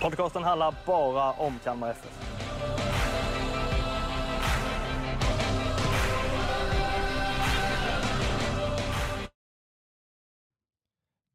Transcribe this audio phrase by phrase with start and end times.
[0.00, 2.34] Podcasten handlar bara om Kalmar FF.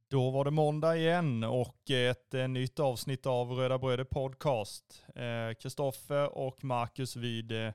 [0.10, 5.04] Då var det måndag igen och ett eh, nytt avsnitt av Röda Bröder Podcast.
[5.16, 7.74] Eh, Kristoffer och Marcus vid eh,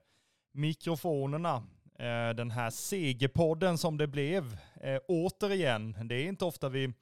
[0.52, 1.62] mikrofonerna.
[2.36, 4.58] Den här segerpodden som det blev.
[5.08, 6.92] Återigen, det är inte ofta vi,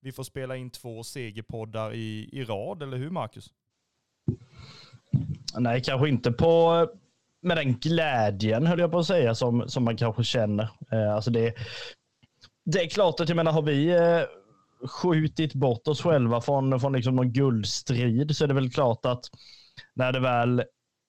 [0.00, 3.50] vi får spela in två segerpoddar i, i rad, eller hur Marcus?
[5.58, 6.86] Nej, kanske inte på
[7.42, 10.68] med den glädjen höll jag på att säga som, som man kanske känner.
[10.92, 11.54] Eh, alltså det,
[12.64, 14.22] det är klart att jag menar har vi eh,
[14.88, 19.24] skjutit bort oss själva från, från liksom någon guldstrid så är det väl klart att
[19.94, 20.64] när det väl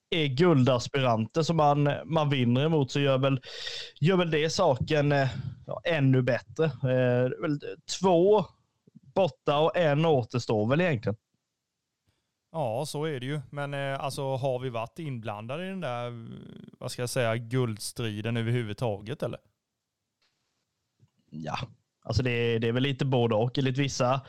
[0.09, 3.39] är guldaspiranter som man, man vinner emot så gör väl,
[3.99, 5.29] gör väl det saken eh,
[5.67, 6.65] ja, ännu bättre.
[6.65, 7.59] Eh, väl
[7.99, 8.45] två
[9.13, 11.15] borta och en återstår väl egentligen.
[12.51, 13.41] Ja, så är det ju.
[13.49, 16.27] Men eh, alltså har vi varit inblandade i den där,
[16.79, 19.39] vad ska jag säga, guldstriden överhuvudtaget eller?
[21.31, 21.57] Ja,
[22.03, 23.57] alltså det, är- det är väl lite både och.
[23.57, 24.21] Enligt vissa,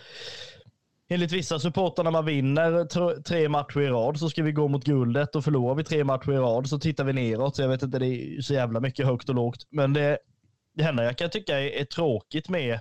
[1.08, 4.68] enligt vissa supportrar när man vinner tr- tre matcher i rad så ska vi gå
[4.68, 7.56] mot guldet och förlorar vi tre matcher i rad så tittar vi neråt.
[7.56, 9.66] Så jag vet inte, det är så jävla mycket högt och lågt.
[9.70, 10.18] Men det,
[10.74, 12.80] det enda jag kan tycka är, är tråkigt med,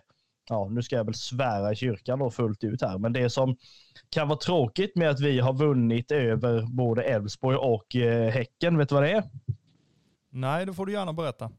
[0.52, 3.56] ja nu ska jag väl svära i kyrkan då fullt ut här, men det som
[4.10, 8.90] kan vara tråkigt med att vi har vunnit över både Elfsborg och eh, Häcken, vet
[8.90, 9.24] du vad det är?
[10.32, 11.52] Nej, då får du gärna berätta.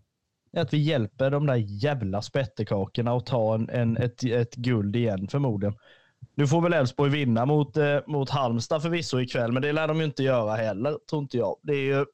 [0.57, 5.29] att vi hjälper de där jävla spettekakorna att ta en, en, ett, ett guld igen
[5.29, 5.75] förmodligen.
[6.35, 9.99] Nu får väl Elfsborg vinna mot, eh, mot Halmstad förvisso ikväll, men det lär de
[9.99, 11.57] ju inte göra heller, tror inte jag.
[11.63, 12.07] Det är ju...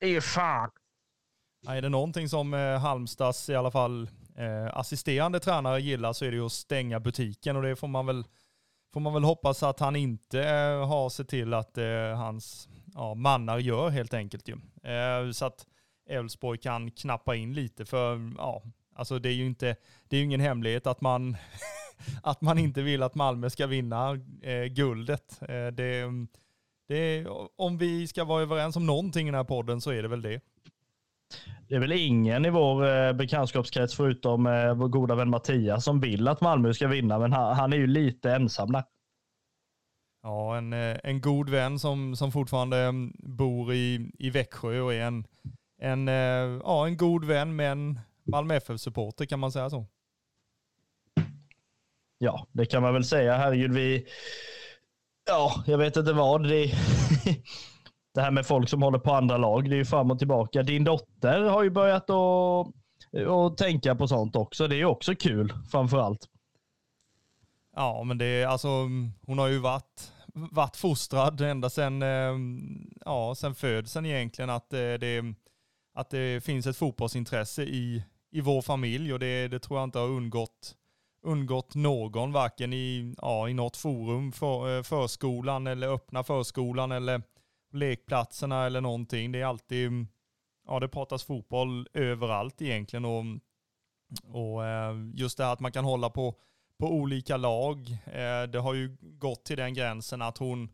[0.00, 0.70] Det är ju fan.
[1.62, 6.24] Nej, är det någonting som eh, Halmstads i alla fall eh, assisterande tränare gillar så
[6.24, 8.24] är det ju att stänga butiken och det får man väl,
[8.92, 13.14] får man väl hoppas att han inte eh, har sett till att eh, hans ja,
[13.14, 14.54] mannar gör helt enkelt ju.
[14.92, 15.66] Eh, så att
[16.08, 18.62] Elfsborg kan knappa in lite för ja,
[18.94, 19.76] alltså det är ju inte,
[20.08, 21.36] det är ju ingen hemlighet att man,
[22.22, 25.42] att man inte vill att Malmö ska vinna eh, guldet.
[25.42, 26.04] Eh, det,
[26.88, 27.26] det,
[27.56, 30.22] om vi ska vara överens om någonting i den här podden så är det väl
[30.22, 30.40] det.
[31.68, 36.00] Det är väl ingen i vår eh, bekantskapskrets förutom eh, vår goda vän Mattias som
[36.00, 38.84] vill att Malmö ska vinna, men han, han är ju lite ensam där.
[40.22, 44.94] Ja, en, eh, en god vän som, som fortfarande mm, bor i, i Växjö och
[44.94, 45.26] är en,
[45.80, 46.06] en,
[46.64, 49.86] ja, en god vän men Malmö FF-supporter kan man säga så.
[52.18, 53.36] Ja, det kan man väl säga.
[53.36, 54.06] Herregud, vi...
[55.26, 56.48] Ja, jag vet inte vad.
[56.48, 56.64] Det,
[58.14, 60.62] det här med folk som håller på andra lag, det är ju fram och tillbaka.
[60.62, 62.66] Din dotter har ju börjat att,
[63.28, 64.68] att tänka på sånt också.
[64.68, 66.28] Det är ju också kul, framför allt.
[67.76, 68.68] Ja, men det är alltså,
[69.26, 72.34] hon har ju varit, varit fostrad ända sedan, eh,
[73.04, 75.34] ja, sen födseln egentligen att eh, det,
[75.94, 79.98] att det finns ett fotbollsintresse i, i vår familj och det, det tror jag inte
[79.98, 80.74] har undgått,
[81.22, 87.22] undgått någon, varken i, ja, i något forum, för, eh, förskolan eller öppna förskolan eller
[87.78, 89.32] lekplatserna eller någonting.
[89.32, 90.06] Det är alltid,
[90.66, 93.24] ja det pratas fotboll överallt egentligen och,
[94.22, 96.34] och eh, just det här att man kan hålla på
[96.78, 97.90] på olika lag.
[98.06, 100.68] Eh, det har ju gått till den gränsen att hon,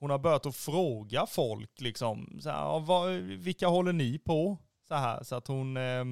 [0.00, 4.58] hon har börjat att fråga folk liksom, så här, vad, vilka håller ni på?
[4.88, 6.04] Så här, så att hon, eh,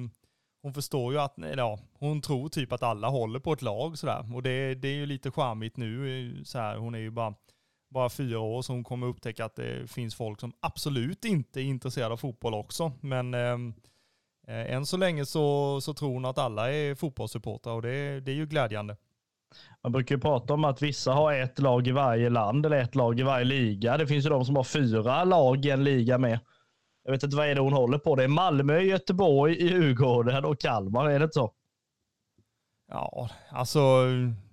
[0.61, 3.97] hon förstår ju att, eller ja, hon tror typ att alla håller på ett lag
[3.97, 4.35] sådär.
[4.35, 7.33] Och det, det är ju lite charmigt nu, så här, hon är ju bara,
[7.91, 11.63] bara fyra år så hon kommer upptäcka att det finns folk som absolut inte är
[11.63, 12.91] intresserade av fotboll också.
[13.01, 13.57] Men eh,
[14.47, 18.31] eh, än så länge så, så tror hon att alla är fotbollssupportrar och det, det
[18.31, 18.97] är ju glädjande.
[19.83, 22.95] Man brukar ju prata om att vissa har ett lag i varje land eller ett
[22.95, 23.97] lag i varje liga.
[23.97, 26.39] Det finns ju de som har fyra lag i en liga med.
[27.03, 28.15] Jag vet inte vad är det hon håller på.
[28.15, 31.09] Det är Malmö, Göteborg, Djurgården och Kalmar.
[31.09, 31.53] Är det inte så?
[32.87, 34.05] Ja, alltså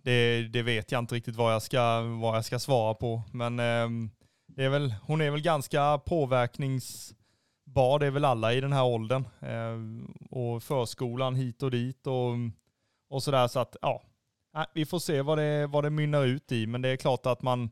[0.09, 3.23] det, det vet jag inte riktigt vad jag ska, vad jag ska svara på.
[3.33, 3.89] Men eh,
[4.47, 8.85] det är väl, hon är väl ganska påverkningsbar, det är väl alla i den här
[8.85, 9.25] åldern.
[9.41, 9.77] Eh,
[10.31, 12.35] och förskolan hit och dit och,
[13.11, 13.49] och sådär.
[13.49, 14.03] Så att ja,
[14.57, 16.67] äh, vi får se vad det, vad det mynnar ut i.
[16.67, 17.71] Men det är klart att man,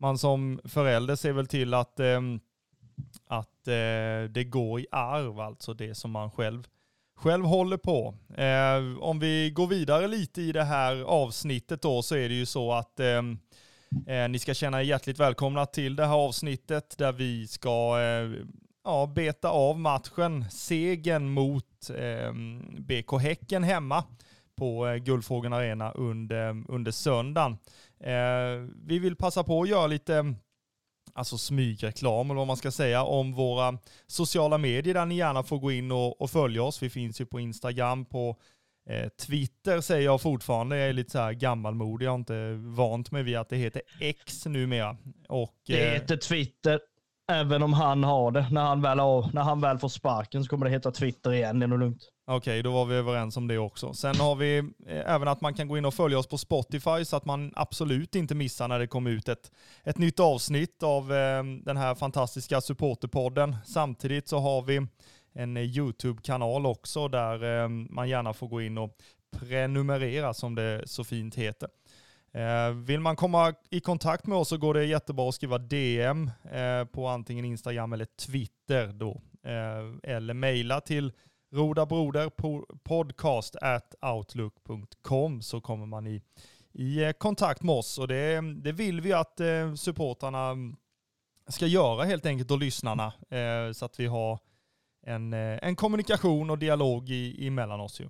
[0.00, 2.20] man som förälder ser väl till att, eh,
[3.26, 6.68] att eh, det går i arv, alltså det som man själv,
[7.20, 8.14] själv håller på.
[8.36, 12.46] Eh, om vi går vidare lite i det här avsnittet då så är det ju
[12.46, 13.22] så att eh,
[14.06, 18.46] eh, ni ska känna er hjärtligt välkomna till det här avsnittet där vi ska eh,
[18.84, 22.32] ja, beta av matchen, segern mot eh,
[22.78, 24.04] BK Häcken hemma
[24.56, 27.58] på eh, Guldfågeln Arena under, under söndagen.
[28.00, 30.34] Eh, vi vill passa på att göra lite
[31.14, 35.58] alltså smygreklam eller vad man ska säga om våra sociala medier där ni gärna får
[35.58, 36.82] gå in och, och följa oss.
[36.82, 38.36] Vi finns ju på Instagram, på
[38.90, 40.78] eh, Twitter säger jag fortfarande.
[40.78, 42.06] Jag är lite så här gammalmodig.
[42.06, 44.96] Jag har inte vant mig vid att det heter X numera.
[45.28, 46.80] Och, det eh, heter Twitter.
[47.32, 48.46] Även om han har det.
[48.50, 51.58] När han väl, har, när han väl får sparken så kommer det heta Twitter igen.
[51.58, 52.02] Det är nog lugnt.
[52.32, 53.94] Okej, okay, då var vi överens om det också.
[53.94, 57.04] Sen har vi eh, även att man kan gå in och följa oss på Spotify
[57.04, 59.52] så att man absolut inte missar när det kommer ut ett,
[59.84, 63.56] ett nytt avsnitt av eh, den här fantastiska supporterpodden.
[63.64, 64.86] Samtidigt så har vi
[65.32, 68.96] en eh, YouTube-kanal också där eh, man gärna får gå in och
[69.30, 71.68] prenumerera som det så fint heter.
[72.32, 76.30] Eh, vill man komma i kontakt med oss så går det jättebra att skriva DM
[76.52, 79.20] eh, på antingen Instagram eller Twitter då.
[79.44, 81.12] Eh, eller mejla till
[81.52, 86.22] rodabroderpodcast at outlook.com så kommer man i,
[86.72, 87.98] i eh, kontakt med oss.
[87.98, 90.76] Och det, det vill vi att eh, supportrarna mm,
[91.48, 94.38] ska göra helt enkelt och lyssnarna eh, så att vi har
[95.02, 98.00] en, eh, en kommunikation och dialog i, emellan oss.
[98.00, 98.08] Ju.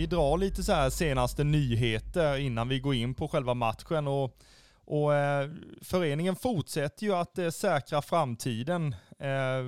[0.00, 4.08] Vi drar lite så här senaste nyheter innan vi går in på själva matchen.
[4.08, 4.36] Och,
[4.84, 5.50] och eh,
[5.82, 8.94] föreningen fortsätter ju att eh, säkra framtiden.
[9.18, 9.64] Eh,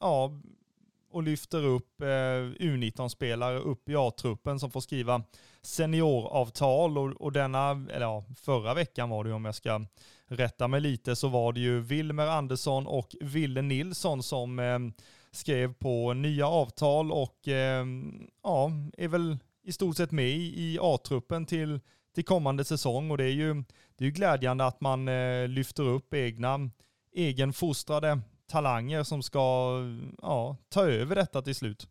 [0.00, 0.30] ja,
[1.12, 2.06] och lyfter upp eh,
[2.60, 5.22] U19-spelare upp i A-truppen som får skriva
[5.62, 6.98] senioravtal.
[6.98, 9.80] Och, och denna, eller ja, förra veckan var det om jag ska
[10.26, 14.78] rätta mig lite, så var det ju Wilmer Andersson och Ville Nilsson som eh,
[15.30, 17.86] skrev på nya avtal och eh,
[18.42, 19.38] ja, är väl
[19.68, 21.80] i stort sett med i A-truppen till,
[22.14, 23.54] till kommande säsong och det är ju,
[23.96, 26.70] det är ju glädjande att man eh, lyfter upp egna
[27.16, 29.80] egenfostrade talanger som ska
[30.22, 31.88] ja, ta över detta till slut.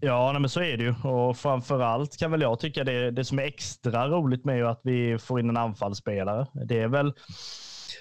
[0.00, 0.94] Ja, nej, men så är det ju.
[1.08, 5.18] Och framförallt kan väl jag tycka det, det som är extra roligt med att vi
[5.18, 6.46] får in en anfallsspelare.
[6.66, 7.12] Det är väl,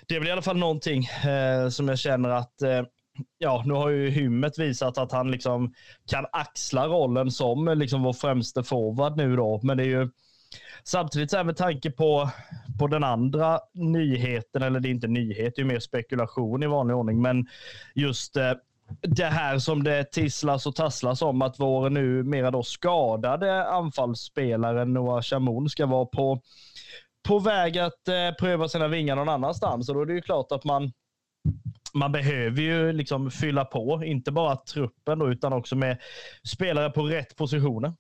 [0.08, 2.84] det är väl i alla fall någonting eh, som jag känner att eh,
[3.38, 5.74] ja, nu har ju Hymmet visat att han liksom
[6.08, 9.60] kan axla rollen som liksom vår främste forward nu då.
[9.64, 10.10] Men det är ju
[10.84, 12.30] samtidigt så här med tanke på,
[12.80, 16.96] på den andra nyheten, eller det är inte nyhet, det är mer spekulation i vanlig
[16.96, 17.48] ordning, men
[17.96, 18.54] just eh,
[19.02, 24.86] det här som det tisslas och tasslas om att vår nu mera då skadade anfallsspelare
[24.86, 26.42] Noah Chamoun ska vara på,
[27.28, 29.90] på väg att eh, pröva sina vingar någon annanstans.
[29.90, 30.92] Och då är det ju klart att man
[31.94, 35.98] man behöver ju liksom fylla på, inte bara truppen då, utan också med
[36.44, 37.94] spelare på rätt positioner.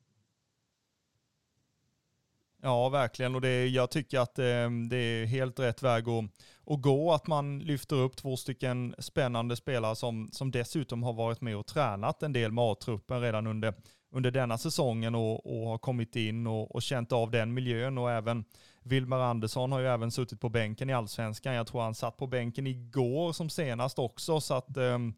[2.64, 3.36] Ja, verkligen.
[3.36, 6.26] Och det, jag tycker att det, eh, det är helt rätt väg att,
[6.66, 11.42] att gå, att man lyfter upp två stycken spännande spelare som, som dessutom har varit
[11.42, 13.74] med och tränat en del med A-truppen redan under,
[14.12, 18.12] under denna säsongen och, och har kommit in och, och känt av den miljön och
[18.12, 18.46] även
[18.84, 21.54] Wilmer Andersson har ju även suttit på bänken i allsvenskan.
[21.54, 24.42] Jag tror han satt på bänken igår som senast också.
[24.42, 25.14] Så att, ehm,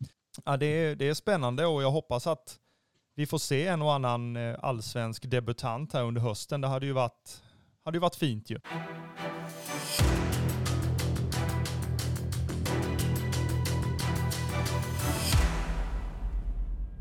[0.45, 2.59] ja, det, är, det är spännande och jag hoppas att
[3.15, 6.61] vi får se en och annan eh, allsvensk debutant här under hösten.
[6.61, 7.43] Det hade ju varit,
[7.85, 8.59] hade ju varit fint ju.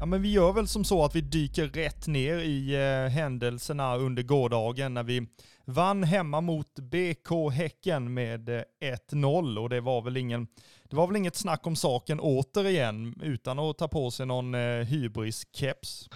[0.02, 3.96] Ja, men vi gör väl som så att vi dyker rätt ner i eh, händelserna
[3.96, 5.26] under gårdagen när vi
[5.64, 8.62] vann hemma mot BK Häcken med eh,
[9.10, 10.46] 1-0 och det var väl ingen
[10.90, 14.84] det var väl inget snack om saken återigen utan att ta på sig någon eh,
[14.84, 16.08] hybris-keps.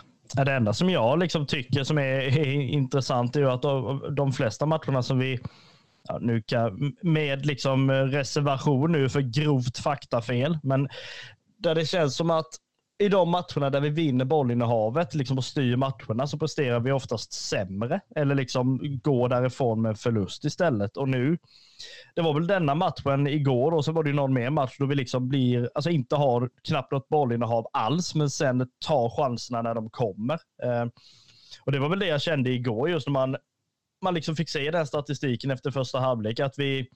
[0.45, 4.33] Det enda som jag liksom tycker som är, är intressant är ju att de, de
[4.33, 5.41] flesta matcherna som vi
[6.09, 10.89] ja, nu kan, med liksom reservation nu för grovt faktafel, men
[11.59, 12.61] där det känns som att
[12.99, 17.33] i de matcherna där vi vinner bollinnehavet liksom och styr matcherna så presterar vi oftast
[17.33, 20.97] sämre eller liksom går därifrån med förlust istället.
[20.97, 21.39] Och nu,
[22.15, 24.95] det var väl denna matchen igår och så var det någon mer match då vi
[24.95, 29.91] liksom blir, alltså inte har knappt något bollinnehav alls, men sen tar chanserna när de
[29.91, 30.39] kommer.
[30.63, 30.87] Eh,
[31.65, 33.37] och det var väl det jag kände igår just när man
[34.03, 36.89] man liksom fick se den statistiken efter första halvlek, att vi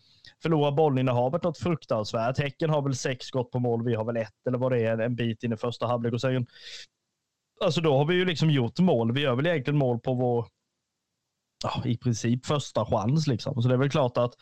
[0.42, 2.38] förlorar bollinnehavet något fruktansvärt.
[2.38, 4.98] Häcken har väl sex skott på mål, vi har väl ett eller vad det är,
[4.98, 6.12] en bit in i första halvlek.
[6.12, 6.46] Och sen,
[7.60, 9.12] alltså då har vi ju liksom gjort mål.
[9.12, 10.46] Vi gör väl egentligen mål på vår,
[11.64, 13.62] ja, i princip första chans liksom.
[13.62, 14.34] Så det är väl klart att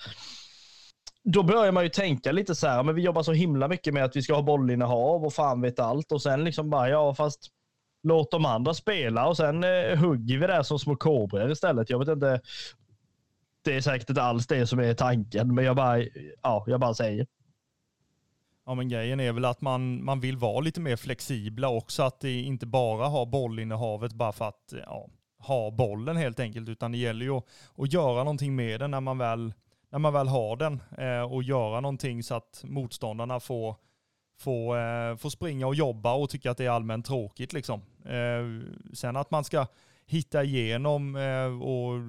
[1.25, 4.05] då börjar man ju tänka lite så här, men vi jobbar så himla mycket med
[4.05, 7.49] att vi ska ha bollinnehav och fan vet allt och sen liksom bara, ja fast
[8.03, 11.91] låt de andra spela och sen eh, hugger vi det som små kobror istället.
[11.91, 12.41] Jag vet inte.
[13.63, 15.99] Det är säkert inte alls det som är tanken, men jag bara,
[16.43, 17.27] ja, jag bara säger.
[18.67, 22.21] Ja, men grejen är väl att man, man vill vara lite mer flexibla också, att
[22.21, 26.99] det inte bara ha bollinnehavet bara för att ja, ha bollen helt enkelt, utan det
[26.99, 27.45] gäller ju att,
[27.77, 29.55] att göra någonting med den när man väl,
[29.91, 33.77] när man väl har den eh, och göra någonting så att motståndarna får
[34.39, 37.53] få, eh, få springa och jobba och tycka att det är allmänt tråkigt.
[37.53, 37.81] Liksom.
[38.05, 39.67] Eh, sen att man ska
[40.07, 42.01] hitta igenom eh, och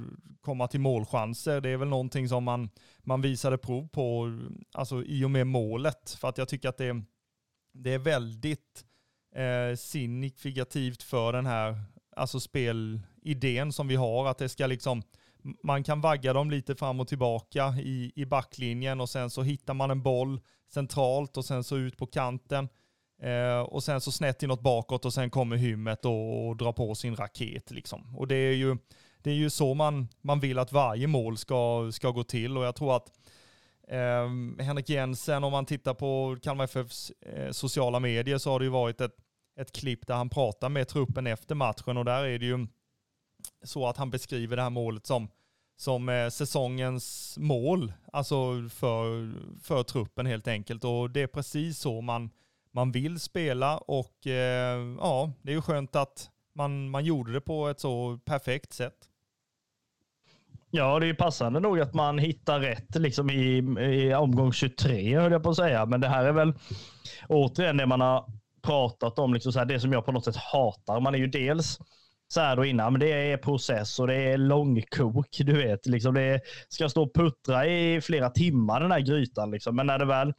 [0.41, 2.69] komma till målchanser, det är väl någonting som man,
[2.99, 4.39] man visade prov på
[4.73, 6.17] alltså, i och med målet.
[6.21, 7.01] För att jag tycker att det,
[7.73, 8.85] det är väldigt
[9.35, 11.81] eh, signifikativt för den här
[12.15, 15.03] alltså spelidén som vi har, att det ska liksom
[15.63, 19.73] man kan vagga dem lite fram och tillbaka i, i backlinjen och sen så hittar
[19.73, 20.39] man en boll
[20.73, 22.69] centralt och sen så ut på kanten.
[23.21, 26.95] Eh, och sen så snett inåt bakåt och sen kommer hymmet och, och drar på
[26.95, 27.71] sin raket.
[27.71, 28.17] Liksom.
[28.17, 28.77] Och det är ju,
[29.17, 32.63] det är ju så man, man vill att varje mål ska, ska gå till och
[32.63, 33.11] jag tror att
[33.87, 38.65] eh, Henrik Jensen, om man tittar på Kalmar FFs eh, sociala medier så har det
[38.65, 39.15] ju varit ett,
[39.59, 42.67] ett klipp där han pratar med truppen efter matchen och där är det ju
[43.63, 45.27] så att han beskriver det här målet som,
[45.79, 49.33] som är säsongens mål, alltså för,
[49.63, 50.83] för truppen helt enkelt.
[50.83, 52.29] Och det är precis så man,
[52.71, 57.41] man vill spela och eh, ja, det är ju skönt att man, man gjorde det
[57.41, 58.95] på ett så perfekt sätt.
[60.69, 65.19] Ja, det är ju passande nog att man hittar rätt liksom i, i omgång 23,
[65.19, 65.85] höll jag på att säga.
[65.85, 66.53] Men det här är väl
[67.27, 68.31] återigen det man har
[68.61, 70.99] pratat om, liksom så här, det som jag på något sätt hatar.
[70.99, 71.79] Man är ju dels
[72.33, 75.37] så här då innan, men det är process och det är långkok.
[75.39, 79.51] Du vet, liksom det ska stå och puttra i flera timmar den här grytan.
[79.51, 79.75] Liksom.
[79.75, 80.33] Men när det väl...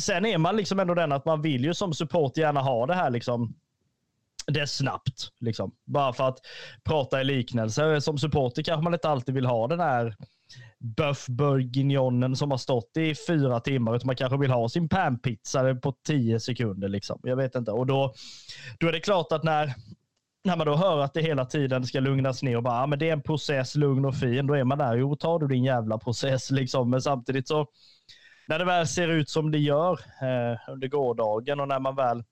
[0.00, 2.94] Sen är man liksom ändå den att man vill ju som support gärna ha det
[2.94, 3.54] här liksom
[4.46, 5.28] det är snabbt.
[5.40, 5.74] Liksom.
[5.86, 6.38] Bara för att
[6.84, 8.00] prata i liknelse.
[8.00, 10.16] Som supporter kanske man inte alltid vill ha den här
[10.78, 15.74] Buff bourguignonen som har stått i fyra timmar, utan man kanske vill ha sin panpizza
[15.74, 16.88] på tio sekunder.
[16.88, 17.20] Liksom.
[17.22, 17.70] Jag vet inte.
[17.70, 18.14] Och då,
[18.78, 19.74] då är det klart att när,
[20.44, 22.98] när man då hör att det hela tiden ska lugnas ner och bara, ja men
[22.98, 25.64] det är en process, lugn och fin, då är man där, jo, tar du din
[25.64, 26.90] jävla process liksom.
[26.90, 27.66] Men samtidigt så,
[28.48, 29.92] när det väl ser ut som det gör
[30.22, 32.24] eh, under gårdagen och när man väl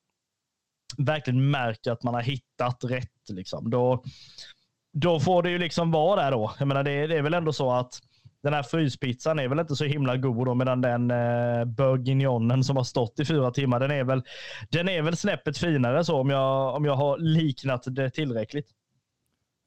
[0.99, 4.05] verkligen märker att man har hittat rätt, liksom, då,
[4.93, 6.53] då får det ju liksom vara där då.
[6.59, 8.01] Jag menar, det, det är väl ändå så att
[8.43, 12.77] den här fryspizzan är väl inte så himla god då, medan den eh, bourguignonen som
[12.77, 14.23] har stått i fyra timmar, den är väl,
[14.71, 18.69] den är väl snäppet finare så om jag, om jag har liknat det tillräckligt.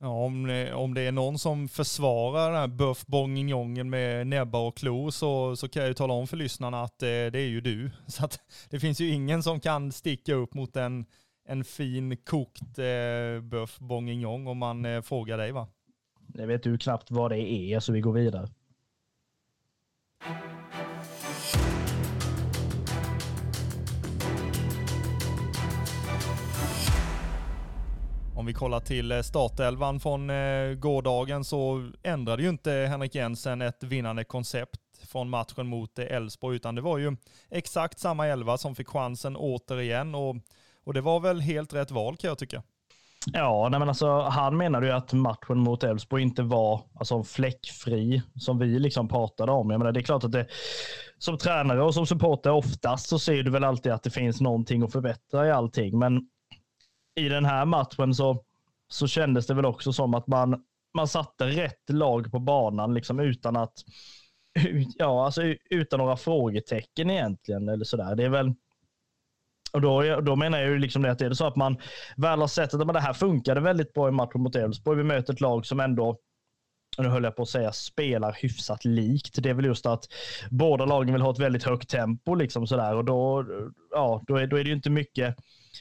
[0.04, 4.68] Ja, om, det, om det är någon som försvarar den här buff bourguignonen med näbbar
[4.68, 7.40] och klor så, så kan jag ju tala om för lyssnarna att det, eh, det
[7.40, 7.92] är ju du.
[8.08, 11.06] Så att det finns ju ingen som kan sticka upp mot en,
[11.48, 15.68] en fin kokt eh, buff bourguignon om man eh, frågar dig va?
[16.28, 18.50] Det vet du knappt vad det är så vi går vidare.
[28.36, 33.62] Om vi kollar till eh, startelvan från eh, gårdagen så ändrade ju inte Henrik Jensen
[33.62, 37.16] ett vinnande koncept från matchen mot eh, Elfsborg, utan det var ju
[37.50, 40.36] exakt samma elva som fick chansen återigen och,
[40.84, 42.64] och det var väl helt rätt val kan jag tycka.
[43.26, 48.22] Ja, nej men alltså, han menade ju att matchen mot Elfsborg inte var alltså, fläckfri
[48.36, 49.70] som vi liksom pratade om.
[49.70, 50.48] Jag menar, det är klart att det,
[51.18, 54.84] som tränare och som supporter oftast så ser du väl alltid att det finns någonting
[54.84, 56.00] att förbättra i allting.
[56.00, 56.22] Men
[57.16, 58.44] i den här matchen så,
[58.88, 60.64] så kändes det väl också som att man,
[60.94, 63.74] man satte rätt lag på banan liksom utan att
[64.98, 67.70] ja, alltså utan några frågetecken egentligen.
[67.70, 68.16] Eller sådär.
[68.16, 68.54] Det är väl
[69.72, 71.78] och då, då menar jag ju liksom det att är det så att man
[72.18, 74.98] väl har sett att det här funkade väldigt bra i matchen mot Elfsborg.
[74.98, 76.18] Vi möter ett lag som ändå
[76.98, 79.44] nu höll jag på att säga spelar hyfsat likt.
[79.44, 80.08] Det är väl just att
[80.50, 83.46] båda lagen vill ha ett väldigt högt tempo liksom sådär och då,
[83.92, 85.36] ja, då, är, då är det ju inte mycket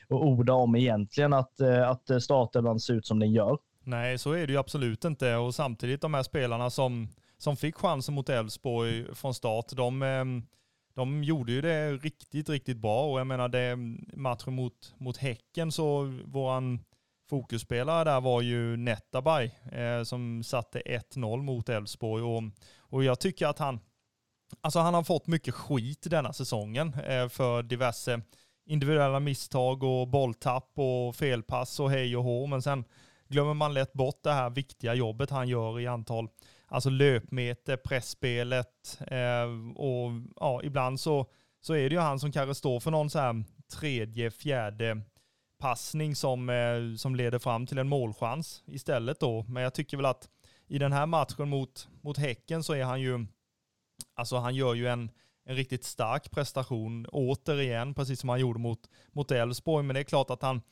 [0.09, 3.59] att orda om egentligen att, eh, att startelvan ser ut som den gör.
[3.85, 7.76] Nej, så är det ju absolut inte och samtidigt de här spelarna som, som fick
[7.76, 10.42] chansen mot Elfsborg från start, de ehm,
[10.94, 13.76] de gjorde ju det riktigt, riktigt bra och jag menar det
[14.16, 16.80] matchen mot, mot Häcken så våran
[17.30, 22.23] fokusspelare där var ju Netabay eh, som satte 1-0 mot Elfsborg.
[22.23, 22.42] Och,
[22.78, 23.80] och jag tycker att han,
[24.61, 28.20] alltså han har fått mycket skit denna säsongen eh, för diverse
[28.66, 32.47] individuella misstag och bolltapp och felpass och hej och hå.
[32.47, 32.85] Men sen
[33.28, 36.28] glömmer man lätt bort det här viktiga jobbet han gör i antal
[36.71, 41.27] alltså löpmeter, pressspelet eh, och ja, ibland så,
[41.61, 45.03] så är det ju han som kanske står för någon så här tredje, fjärde
[45.59, 49.45] passning som, eh, som leder fram till en målchans istället då.
[49.49, 50.29] Men jag tycker väl att
[50.69, 53.27] i den här matchen mot, mot Häcken så är han ju,
[54.15, 55.11] alltså han gör ju en,
[55.45, 58.81] en riktigt stark prestation återigen, precis som han gjorde mot,
[59.12, 59.87] mot Elfsborg.
[59.87, 60.62] Men det är klart att han,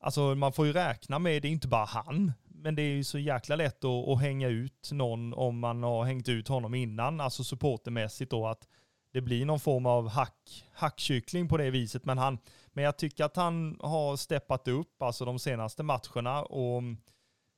[0.00, 3.04] alltså man får ju räkna med, det är inte bara han, men det är ju
[3.04, 7.20] så jäkla lätt att, att, hänga ut någon om man har hängt ut honom innan,
[7.20, 8.68] alltså supportermässigt då, att
[9.12, 12.04] det blir någon form av hack, hackkyckling på det viset.
[12.04, 12.38] Men, han,
[12.72, 16.82] men jag tycker att han har steppat upp alltså de senaste matcherna och,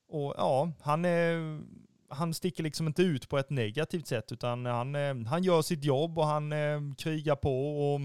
[0.09, 1.61] och ja, han, är,
[2.09, 5.85] han sticker liksom inte ut på ett negativt sätt utan han, eh, han gör sitt
[5.85, 8.01] jobb och han eh, krigar på och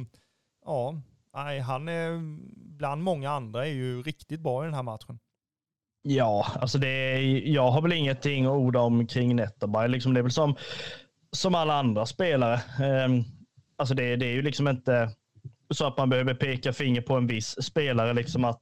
[0.65, 1.01] ja,
[1.33, 2.37] nej, han är
[2.77, 5.19] bland många andra är ju riktigt bra i den här matchen.
[6.09, 9.89] Ja, alltså det är, jag har väl ingenting att orda om kring Netterberg.
[9.89, 10.55] Liksom det är väl som,
[11.31, 12.61] som alla andra spelare.
[13.05, 13.23] Um,
[13.77, 15.09] alltså det, det är ju liksom inte
[15.69, 18.13] så att man behöver peka finger på en viss spelare.
[18.13, 18.59] Liksom att,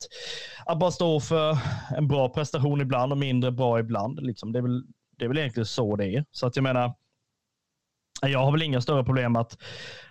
[0.66, 1.58] att bara stå för
[1.98, 4.20] en bra prestation ibland och mindre bra ibland.
[4.26, 4.52] Liksom.
[4.52, 4.84] Det, är väl,
[5.18, 6.26] det är väl egentligen så det är.
[6.32, 6.94] Så att jag menar,
[8.22, 9.58] jag har väl inga större problem att,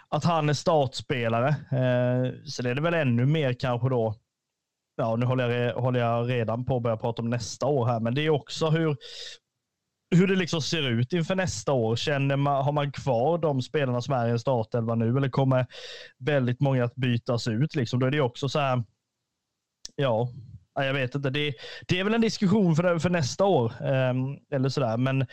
[0.09, 1.49] att han är startspelare.
[1.49, 4.15] Eh, så det är det väl ännu mer kanske då
[4.97, 8.01] ja, nu håller jag, håller jag redan på att börja prata om nästa år här,
[8.01, 8.97] men det är också hur,
[10.15, 11.97] hur det liksom ser ut inför nästa år.
[11.97, 15.67] Känner man, har man kvar de spelarna som är i en startelva nu eller kommer
[16.19, 17.75] väldigt många att bytas ut?
[17.75, 18.01] Liksom?
[18.01, 18.85] Då är det också så här,
[19.97, 20.29] ja,
[20.75, 21.31] jag vet inte.
[21.31, 21.55] Det,
[21.89, 23.73] det är väl en diskussion för, för nästa år.
[23.81, 24.97] Um, eller sådär.
[24.97, 25.27] Men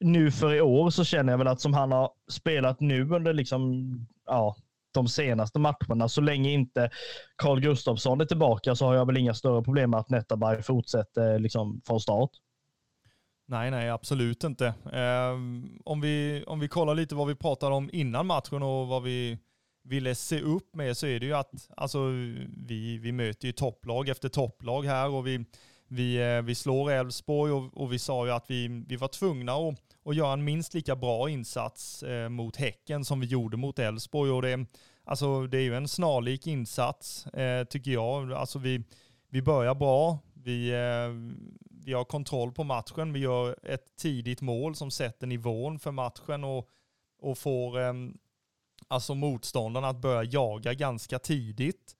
[0.00, 3.32] nu för i år så känner jag väl att som han har spelat nu under
[3.32, 3.86] liksom,
[4.26, 4.56] ja,
[4.92, 6.08] de senaste matcherna.
[6.08, 6.90] Så länge inte
[7.36, 11.32] Carl Gustafsson är tillbaka så har jag väl inga större problem med att Nettaberg fortsätter
[11.32, 12.30] eh, liksom från start.
[13.48, 14.66] Nej, nej, absolut inte.
[14.92, 15.32] Eh,
[15.84, 19.38] om, vi, om vi kollar lite vad vi pratade om innan matchen och vad vi
[19.84, 21.98] ville se upp med så är det ju att alltså,
[22.66, 25.44] vi, vi möter ju topplag efter topplag här och vi,
[25.88, 29.52] vi, eh, vi slår Elfsborg och, och vi sa ju att vi, vi var tvungna
[29.52, 29.78] att,
[30.10, 34.30] och göra en minst lika bra insats eh, mot Häcken som vi gjorde mot Elfsborg.
[34.30, 34.66] Och det,
[35.04, 38.32] alltså, det är ju en snarlik insats eh, tycker jag.
[38.32, 38.84] Alltså, vi,
[39.28, 41.38] vi börjar bra, vi, eh,
[41.84, 46.44] vi har kontroll på matchen, vi gör ett tidigt mål som sätter nivån för matchen
[46.44, 46.68] och,
[47.20, 47.92] och får eh,
[48.88, 51.96] alltså motståndarna att börja jaga ganska tidigt.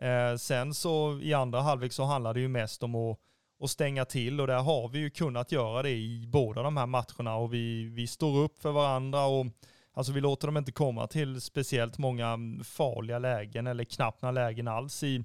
[0.00, 3.18] Eh, sen så i andra halvlek så handlar det ju mest om att
[3.58, 6.86] och stänga till och där har vi ju kunnat göra det i båda de här
[6.86, 9.46] matcherna och vi, vi står upp för varandra och
[9.92, 14.32] alltså vi låter dem inte komma till speciellt många mm, farliga lägen eller knappt några
[14.32, 15.24] lägen alls i,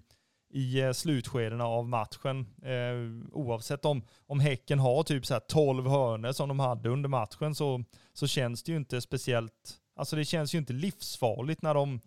[0.50, 2.48] i eh, slutskedena av matchen.
[2.62, 7.10] Eh, oavsett om, om Häcken har typ så här 12 hörnor som de hade under
[7.10, 11.74] matchen så, så känns det ju inte speciellt, alltså det känns ju inte livsfarligt när
[11.74, 12.02] de,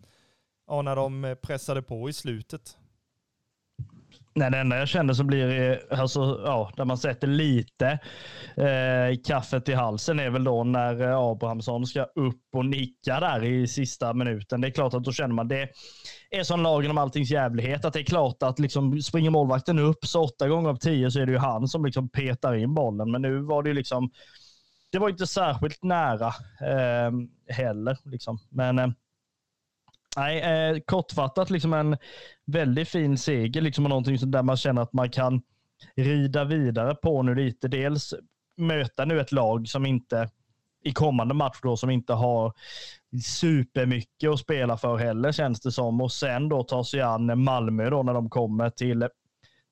[0.67, 2.77] ja, när de eh, pressade på i slutet.
[4.35, 7.99] Nej, det enda jag känner som blir, eh, alltså, ja, där man sätter lite
[8.57, 13.43] eh, kaffet i halsen är väl då när eh, Abrahamsson ska upp och nicka där
[13.43, 14.61] i sista minuten.
[14.61, 15.69] Det är klart att då känner man det
[16.29, 17.85] är som lagen om alltings jävlighet.
[17.85, 21.19] Att det är klart att liksom springer målvakten upp så åtta gånger av tio så
[21.19, 23.11] är det ju han som liksom petar in bollen.
[23.11, 24.11] Men nu var det ju liksom,
[24.91, 26.27] det var inte särskilt nära
[26.61, 27.11] eh,
[27.47, 27.97] heller.
[28.05, 28.39] Liksom.
[28.49, 28.87] Men eh,
[30.17, 31.97] Nej, eh, kortfattat liksom en
[32.45, 35.41] väldigt fin seger liksom någonting som där man känner att man kan
[35.95, 37.67] rida vidare på nu lite.
[37.67, 38.13] Dels
[38.57, 40.29] möta nu ett lag som inte
[40.83, 42.53] i kommande match då som inte har
[43.25, 47.89] supermycket att spela för heller känns det som och sen då ta sig an Malmö
[47.89, 49.07] då när de kommer till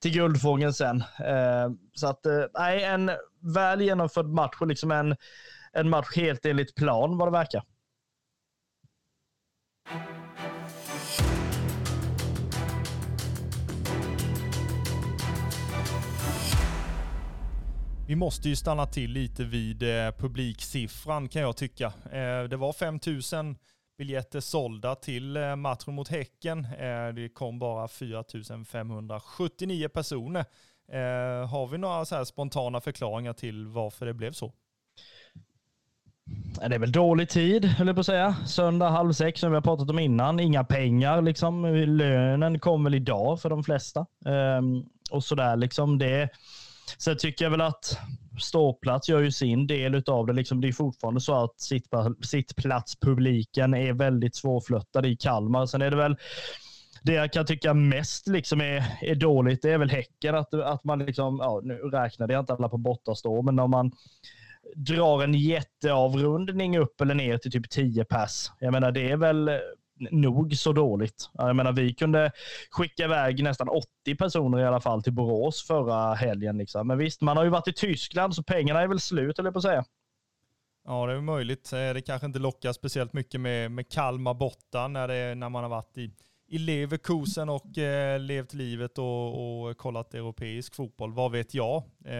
[0.01, 1.01] till Guldfågeln sen.
[1.01, 3.11] Eh, så att eh, nej, en
[3.53, 5.15] väl genomförd match och liksom en,
[5.71, 7.63] en match helt enligt plan vad det verkar.
[18.11, 21.93] Vi måste ju stanna till lite vid eh, publiksiffran kan jag tycka.
[22.11, 23.57] Eh, det var 5000
[23.97, 26.65] biljetter sålda till eh, matchen mot Häcken.
[26.65, 30.45] Eh, det kom bara 4579 personer.
[30.91, 34.53] Eh, har vi några så spontana förklaringar till varför det blev så?
[36.67, 38.35] Det är väl dålig tid, höll jag på att säga.
[38.45, 40.39] Söndag halv sex som vi har pratat om innan.
[40.39, 41.65] Inga pengar liksom.
[41.75, 44.05] Lönen kom väl idag för de flesta.
[44.25, 45.55] Ehm, och sådär.
[45.55, 46.29] Liksom det,
[46.97, 47.97] sen tycker jag väl att
[48.39, 50.33] ståplats gör ju sin del av det.
[50.33, 51.61] Liksom det är fortfarande så att
[52.21, 55.65] sittplatspubliken är väldigt svårflöttad i Kalmar.
[55.65, 56.15] Sen är det väl
[57.03, 60.35] det jag kan tycka mest liksom är, är dåligt, det är väl Häcken.
[60.35, 63.91] Att, att man liksom, ja, nu räknade jag inte alla på bortastå, men om man
[64.75, 68.51] drar en jätteavrundning upp eller ner till typ 10 pass.
[68.59, 69.49] Jag menar, det är väl
[70.11, 71.29] nog så dåligt.
[71.33, 72.31] Jag menar, vi kunde
[72.71, 76.57] skicka iväg nästan 80 personer i alla fall till Borås förra helgen.
[76.57, 76.87] Liksom.
[76.87, 79.57] Men visst, man har ju varit i Tyskland så pengarna är väl slut, eller på
[79.57, 79.85] att säga.
[80.85, 81.73] Ja, det är möjligt.
[81.73, 85.63] Eh, det kanske inte lockar speciellt mycket med, med Kalmar borta när, det, när man
[85.63, 86.11] har varit i,
[86.47, 91.13] i Leverkusen och eh, levt livet och, och kollat europeisk fotboll.
[91.13, 91.83] Vad vet jag?
[92.05, 92.15] Eh,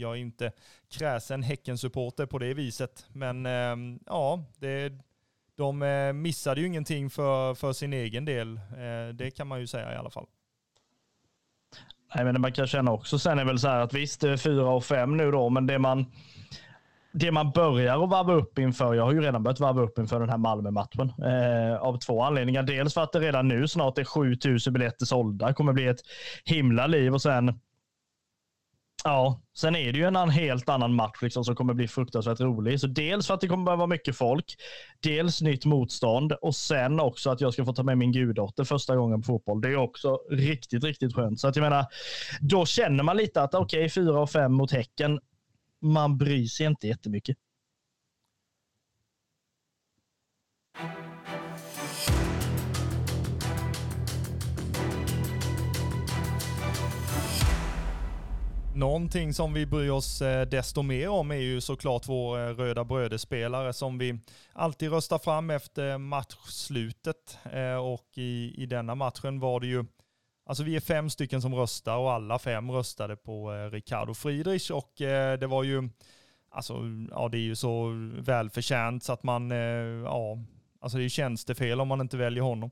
[0.00, 0.52] jag är inte
[0.90, 3.06] kräsen Häcken-supporter på det viset.
[3.12, 4.92] Men eh, ja, det,
[5.56, 8.56] de eh, missade ju ingenting för, för sin egen del.
[8.56, 10.26] Eh, det kan man ju säga i alla fall.
[12.14, 14.30] Nej, men det man kan känna också sen är väl så här att visst, det
[14.30, 16.06] är fyra och fem nu då, men det man
[17.18, 20.20] det man börjar att varva upp inför, jag har ju redan börjat varva upp inför
[20.20, 22.62] den här Malmö-matchen eh, av två anledningar.
[22.62, 26.00] Dels för att det redan nu snart är 7000 biljetter sålda, kommer bli ett
[26.44, 27.60] himla liv och sen
[29.04, 32.80] Ja, sen är det ju en helt annan match liksom, som kommer bli fruktansvärt rolig.
[32.80, 34.56] Så dels för att det kommer vara mycket folk,
[35.00, 38.96] dels nytt motstånd och sen också att jag ska få ta med min guddotter första
[38.96, 39.60] gången på fotboll.
[39.60, 41.40] Det är också riktigt, riktigt skönt.
[41.40, 41.86] Så att jag menar,
[42.40, 45.20] då känner man lite att okej, okay, fyra och fem mot Häcken.
[45.82, 47.36] Man bryr sig inte jättemycket.
[58.76, 62.84] Någonting som vi bryr oss eh, desto mer om är ju såklart vår eh, röda
[62.84, 64.18] brödespelare som vi
[64.52, 67.38] alltid röstar fram efter matchslutet.
[67.52, 69.84] Eh, och i, i denna matchen var det ju,
[70.46, 74.92] alltså vi är fem stycken som röstar och alla fem röstade på Ricardo Friedrich och
[75.38, 75.88] det var ju,
[76.50, 76.74] alltså
[77.10, 79.50] ja det är ju så välförtjänt så att man,
[80.04, 80.38] ja,
[80.80, 82.70] alltså det är tjänstefel om man inte väljer honom.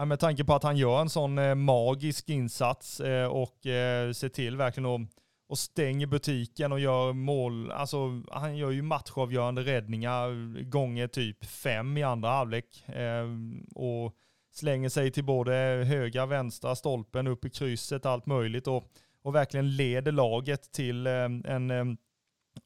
[0.00, 4.12] Ja, med tanke på att han gör en sån eh, magisk insats eh, och eh,
[4.12, 5.10] ser till verkligen att
[5.48, 7.70] och stänger butiken och gör mål.
[7.70, 12.88] Alltså, han gör ju matchavgörande räddningar gånger typ fem i andra halvlek.
[12.88, 13.26] Eh,
[13.74, 14.14] och
[14.52, 15.52] slänger sig till både
[15.86, 18.66] högra, vänstra stolpen, upp i krysset, allt möjligt.
[18.66, 18.84] Och,
[19.22, 21.12] och verkligen leder laget till eh,
[21.44, 21.84] en eh,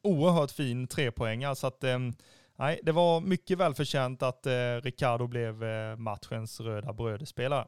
[0.02, 1.56] oerhört fin trepoängare.
[1.56, 1.84] Så att
[2.56, 7.66] nej, det var mycket välförtjänt att eh, Ricardo blev eh, matchens röda brödespelare.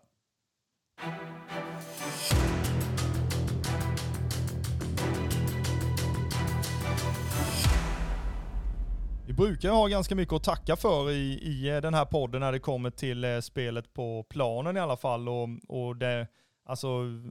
[9.27, 12.53] Vi brukar ha ganska mycket att tacka för i, i eh, den här podden när
[12.53, 15.29] det kommer till eh, spelet på planen i alla fall.
[15.29, 16.27] Och, och det,
[16.69, 16.89] Alltså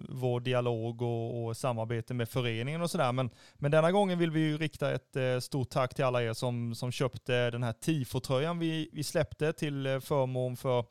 [0.10, 3.12] vår dialog och, och, samarbete med föreningen och sådär.
[3.12, 6.34] Men, men denna gången vill vi ju rikta ett eh, stort tack till alla er
[6.34, 10.86] som, som köpte den här tifotröjan vi, vi släppte till eh, förmån för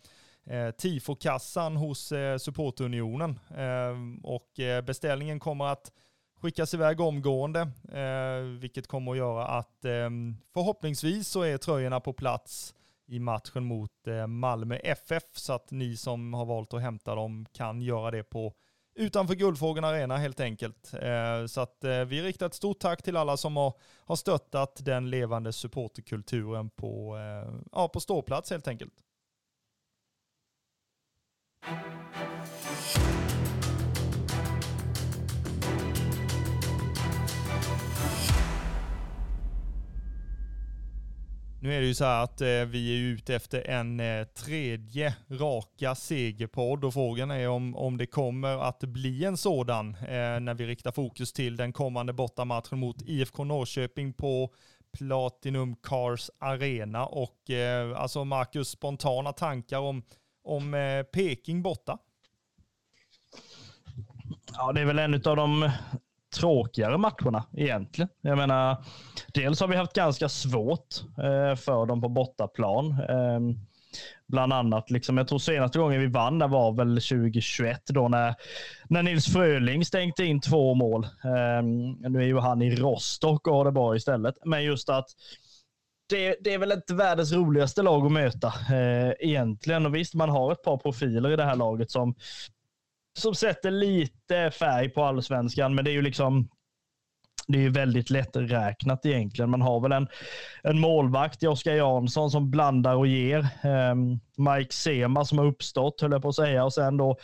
[0.47, 3.41] eh, tifokassan hos eh, supportunionen.
[3.57, 5.93] Eh, och eh, beställningen kommer att
[6.41, 7.61] skickas iväg omgående,
[7.93, 10.11] eh, vilket kommer att göra att eh,
[10.55, 12.75] förhoppningsvis så är tröjorna på plats
[13.07, 17.47] i matchen mot eh, Malmö FF så att ni som har valt att hämta dem
[17.53, 18.55] kan göra det på
[18.95, 20.95] utanför Guldfågeln Arena helt enkelt.
[20.95, 24.81] Eh, så att eh, vi riktar ett stort tack till alla som har, har stöttat
[24.85, 27.19] den levande supporterkulturen på,
[27.73, 28.95] ja, på ståplats helt enkelt.
[41.65, 45.15] Nu är det ju så här att eh, vi är ute efter en eh, tredje
[45.31, 50.55] raka segerpodd och frågan är om, om det kommer att bli en sådan eh, när
[50.55, 54.51] vi riktar fokus till den kommande bortamatchen mot IFK Norrköping på
[54.99, 57.07] Platinum Cars Arena.
[57.07, 60.03] Och eh, alltså Marcus, spontana tankar om,
[60.45, 61.99] om eh, Peking borta?
[64.53, 65.71] Ja, det är väl en av de
[66.35, 68.09] tråkigare matcherna egentligen.
[68.21, 68.85] Jag menar,
[69.35, 72.91] dels har vi haft ganska svårt eh, för dem på bortaplan.
[72.91, 73.41] Eh,
[74.29, 78.35] bland annat, liksom, jag tror senaste gången vi vann det var väl 2021 då när,
[78.89, 81.05] när Nils Fröling stänkte in två mål.
[81.05, 81.63] Eh,
[82.09, 84.35] nu är ju han i Rostock och har det bra istället.
[84.45, 85.07] Men just att
[86.09, 89.87] det, det, är väl inte världens roligaste lag att möta eh, egentligen.
[89.87, 92.15] Och visst, man har ett par profiler i det här laget som
[93.19, 96.49] som sätter lite färg på allsvenskan, men det är ju liksom
[97.47, 99.51] det är ju väldigt lätträknat egentligen.
[99.51, 100.09] Man har väl en,
[100.63, 103.49] en målvakt i Oskar Jansson som blandar och ger.
[103.65, 106.65] Um, Mike Sema som har uppstått, höll jag på att säga.
[106.65, 107.17] Och sen då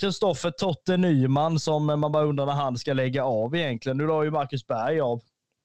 [0.00, 3.98] Kristoffer Totte Nyman som man bara undrar när han ska lägga av egentligen.
[3.98, 5.20] Nu la ju Marcus Berg av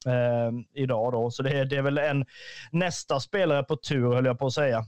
[0.06, 2.26] um, idag då, så det är, det är väl en
[2.72, 4.86] nästa spelare på tur, höll jag på att säga.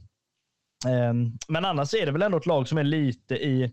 [0.88, 3.72] Um, men annars är det väl ändå ett lag som är lite i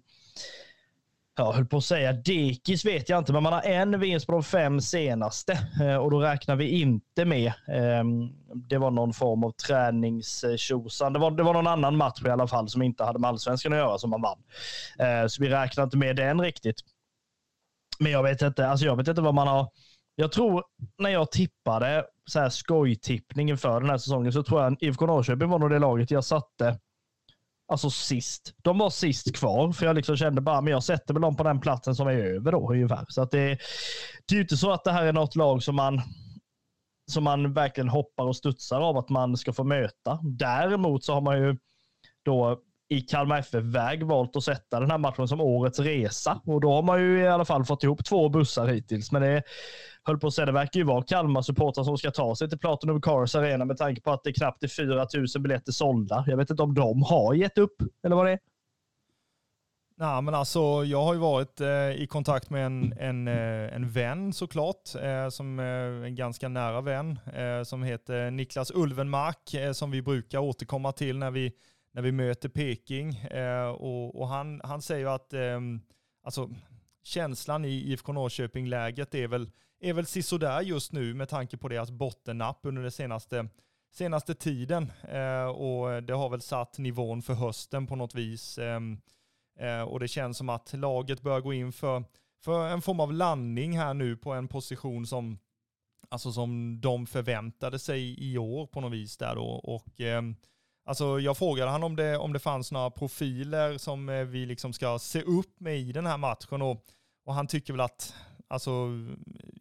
[1.38, 4.32] jag höll på att säga dekis vet jag inte, men man har en vinst på
[4.32, 7.52] de fem senaste eh, och då räknar vi inte med.
[7.68, 11.12] Ehm, det var någon form av träningstjosan.
[11.12, 13.72] Det var, det var någon annan match i alla fall som inte hade med allsvenskan
[13.72, 14.38] att göra som man vann.
[14.98, 16.80] Eh, så vi räknar inte med den riktigt.
[17.98, 19.68] Men jag vet inte, alltså jag vet inte vad man har.
[20.14, 20.64] Jag tror
[20.98, 25.48] när jag tippade så här skojtippning inför den här säsongen så tror jag IFK Norrköping
[25.48, 26.78] var nog det laget jag satte
[27.68, 28.54] Alltså sist.
[28.62, 31.42] De var sist kvar, för jag liksom kände bara, men jag sätter väl dem på
[31.42, 33.04] den platsen som är över då ungefär.
[33.08, 33.58] Så att det,
[34.26, 36.00] det är ju inte så att det här är något lag som man,
[37.10, 40.18] som man verkligen hoppar och studsar av att man ska få möta.
[40.22, 41.56] Däremot så har man ju
[42.24, 46.40] då i Kalmar FF-väg valt att sätta den här matchen som årets resa.
[46.44, 49.12] Och då har man ju i alla fall fått ihop två bussar hittills.
[49.12, 49.42] Men det
[50.02, 53.00] höll på att säga, det verkar ju vara Kalmar-supportrar som ska ta sig till Platinum
[53.00, 56.24] Cars Arena med tanke på att det knappt är 4 000 biljetter sålda.
[56.26, 58.38] Jag vet inte om de har gett upp, eller vad det är.
[60.00, 63.90] Nej, men alltså, jag har ju varit eh, i kontakt med en, en, eh, en
[63.90, 65.66] vän såklart, eh, som eh,
[66.06, 71.18] en ganska nära vän, eh, som heter Niklas Ulvenmark, eh, som vi brukar återkomma till
[71.18, 71.52] när vi
[71.92, 73.14] när vi möter Peking.
[73.16, 75.60] Eh, och, och han, han säger att eh,
[76.22, 76.50] alltså,
[77.08, 81.90] känslan i IFK Norrköping-läget är väl, är väl sisådär just nu med tanke på deras
[81.90, 83.48] bottennapp under den senaste,
[83.94, 84.92] senaste tiden.
[85.02, 88.58] Eh, och det har väl satt nivån för hösten på något vis.
[88.58, 89.00] Ehm,
[89.58, 92.04] eh, och det känns som att laget bör gå in för,
[92.44, 95.38] för en form av landning här nu på en position som,
[96.08, 99.46] alltså som de förväntade sig i år på något vis där då.
[99.46, 100.22] Och, eh,
[100.88, 104.72] Alltså jag frågade han om det, om det fanns några profiler som eh, vi liksom
[104.72, 106.84] ska se upp med i den här matchen och,
[107.24, 108.14] och han tycker väl att
[108.48, 108.88] alltså,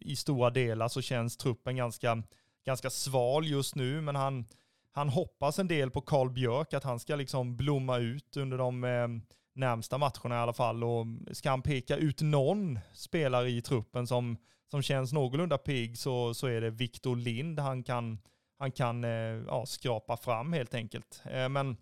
[0.00, 2.22] i stora delar så känns truppen ganska,
[2.66, 4.44] ganska sval just nu men han,
[4.92, 8.84] han hoppas en del på Karl Björk att han ska liksom blomma ut under de
[8.84, 9.08] eh,
[9.54, 10.84] närmsta matcherna i alla fall.
[10.84, 14.36] Och ska han peka ut någon spelare i truppen som,
[14.70, 17.58] som känns någorlunda pigg så, så är det Viktor Lind.
[17.58, 18.18] Han kan
[18.58, 19.10] han kan eh,
[19.46, 21.22] ja, skrapa fram helt enkelt.
[21.24, 21.76] Eh, men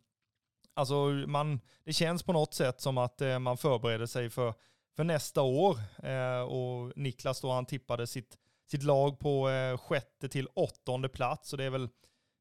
[0.74, 0.94] alltså
[1.26, 4.54] man, det känns på något sätt som att eh, man förbereder sig för,
[4.96, 5.78] för nästa år.
[6.02, 8.38] Eh, och Niklas då han tippade sitt,
[8.70, 11.48] sitt lag på eh, sjätte till åttonde plats.
[11.48, 11.88] Så det är väl,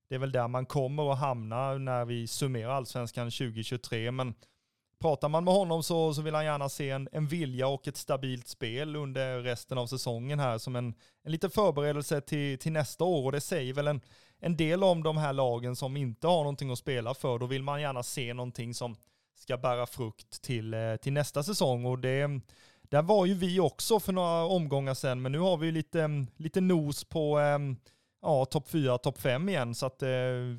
[0.09, 4.11] det är väl där man kommer att hamna när vi summerar allsvenskan 2023.
[4.11, 4.33] Men
[4.99, 7.97] pratar man med honom så, så vill han gärna se en, en vilja och ett
[7.97, 13.03] stabilt spel under resten av säsongen här som en, en liten förberedelse till, till nästa
[13.03, 13.25] år.
[13.25, 14.01] Och det säger väl en,
[14.39, 17.39] en del om de här lagen som inte har någonting att spela för.
[17.39, 18.95] Då vill man gärna se någonting som
[19.35, 21.85] ska bära frukt till, eh, till nästa säsong.
[21.85, 22.41] Och det,
[22.81, 26.61] där var ju vi också för några omgångar sedan, men nu har vi lite, lite
[26.61, 27.59] nos på eh,
[28.21, 29.75] ja, topp 4, topp 5 igen.
[29.75, 30.09] Så att, eh,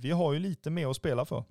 [0.01, 1.45] vi har ju lite mer att spela för.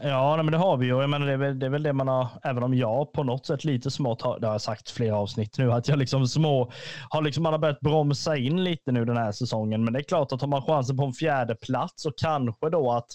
[0.00, 1.00] Ja, men det har vi ju.
[1.00, 3.22] Jag menar, det, är väl, det är väl det man har, även om jag på
[3.22, 6.28] något sätt lite smått har, det har jag sagt flera avsnitt nu, att jag liksom
[6.28, 6.72] små,
[7.10, 9.84] har liksom, man har börjat bromsa in lite nu den här säsongen.
[9.84, 12.92] Men det är klart att har man chansen på en fjärde plats och kanske då
[12.92, 13.10] att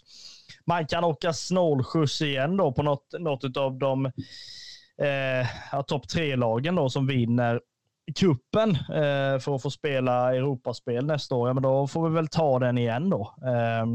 [0.66, 4.06] man kan åka snålskjuts igen då på något, något av de
[5.02, 7.62] eh, topp tre-lagen då som vinner
[8.16, 11.50] kuppen eh, för att få spela Europaspel nästa år.
[11.50, 13.34] Ja, men då får vi väl ta den igen då.
[13.42, 13.86] Eh,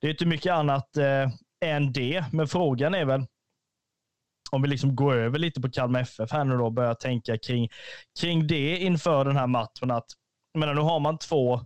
[0.00, 1.28] det är inte mycket annat eh,
[1.62, 2.24] än det.
[2.32, 3.26] Men frågan är väl,
[4.50, 7.38] om vi liksom går över lite på Kalmar FF här nu då och börjar tänka
[7.38, 7.68] kring,
[8.20, 9.90] kring det inför den här matchen.
[9.90, 10.06] Att,
[10.58, 11.60] menar, nu har man två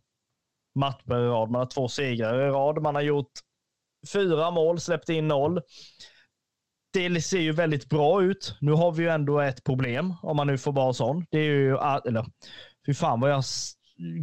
[0.79, 2.83] matcher i rad, man har två segrar i rad.
[2.83, 3.33] Man har gjort
[4.13, 5.61] fyra mål, släppt in noll.
[6.93, 8.57] Det ser ju väldigt bra ut.
[8.61, 11.27] Nu har vi ju ändå ett problem, om man nu får vara sån.
[11.31, 12.27] Det är ju, eller
[12.87, 13.45] fy fan vad jag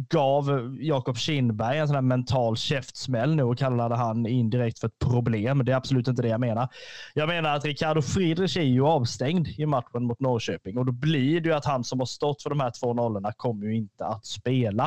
[0.08, 4.98] gav Jakob Kindberg en sån här mental käftsmäll nu och kallade han indirekt för ett
[4.98, 5.64] problem.
[5.64, 6.68] Det är absolut inte det jag menar.
[7.14, 11.40] Jag menar att Ricardo Friedrich är ju avstängd i matchen mot Norrköping och då blir
[11.40, 14.06] det ju att han som har stått för de här två nollorna kommer ju inte
[14.06, 14.84] att spela.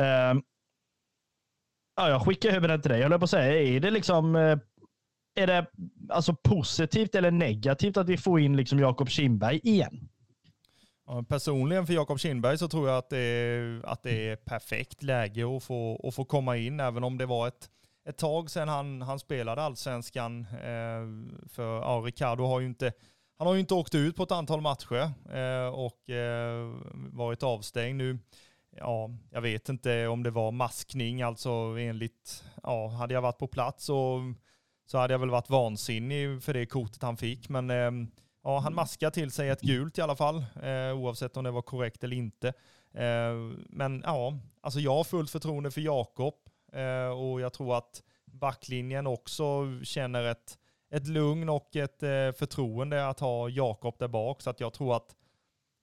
[0.00, 0.40] Uh,
[1.96, 3.00] ja, jag skickar över den till dig.
[3.00, 4.58] Jag höll på att säga, är det liksom eh,
[5.34, 5.66] är det
[6.08, 10.08] alltså positivt eller negativt att vi får in liksom Jakob Kindberg igen?
[11.28, 15.56] Personligen för Jakob Kindberg så tror jag att det, är, att det är perfekt läge
[15.56, 17.70] att få, att få komma in, även om det var ett,
[18.08, 20.40] ett tag sedan han, han spelade allsvenskan.
[20.40, 22.92] Eh, för ja, Ricardo har ju inte
[23.40, 27.96] han har ju inte åkt ut på ett antal matcher eh, och eh, varit avstängd
[27.96, 28.18] nu.
[28.76, 33.46] Ja, jag vet inte om det var maskning, alltså enligt, ja, hade jag varit på
[33.46, 34.20] plats så,
[34.86, 37.90] så hade jag väl varit vansinnig för det kortet han fick, men eh,
[38.44, 41.62] ja, han maskade till sig ett gult i alla fall, eh, oavsett om det var
[41.62, 42.48] korrekt eller inte.
[42.94, 43.34] Eh,
[43.68, 46.34] men ja, alltså jag har fullt förtroende för Jakob
[46.72, 50.58] eh, och jag tror att backlinjen också känner ett
[50.90, 54.42] ett lugn och ett eh, förtroende att ha Jakob där bak.
[54.42, 55.16] Så att jag tror att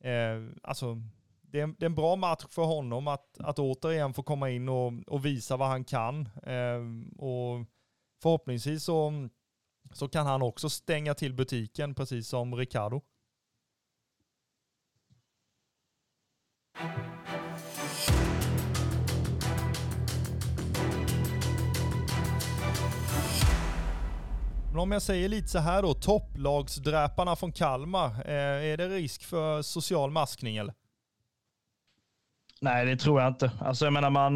[0.04, 1.02] eh, alltså,
[1.42, 4.70] det, är, det är en bra match för honom att, att återigen få komma in
[4.70, 6.30] och, och visa vad han kan.
[6.44, 6.82] Eh,
[7.18, 7.66] och
[8.22, 9.30] förhoppningsvis så,
[9.94, 13.02] så kan han också stänga till butiken precis som Ricardo.
[24.78, 29.24] Men om jag säger lite så här då, topplagsdräparna från Kalmar, eh, är det risk
[29.24, 30.74] för social maskning eller?
[32.62, 33.52] Nej, det tror jag inte.
[33.60, 34.36] Alltså jag menar, man,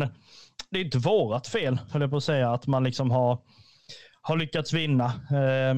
[0.69, 3.37] det är inte vårat fel, höll jag på att säga, att man liksom har,
[4.21, 5.73] har lyckats vinna eh,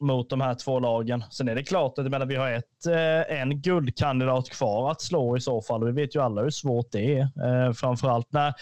[0.00, 1.24] mot de här två lagen.
[1.30, 5.36] Sen är det klart att menar, vi har ett, eh, en guldkandidat kvar att slå
[5.36, 5.84] i så fall.
[5.84, 7.20] Vi vet ju alla hur svårt det är.
[7.20, 8.54] Eh, framförallt när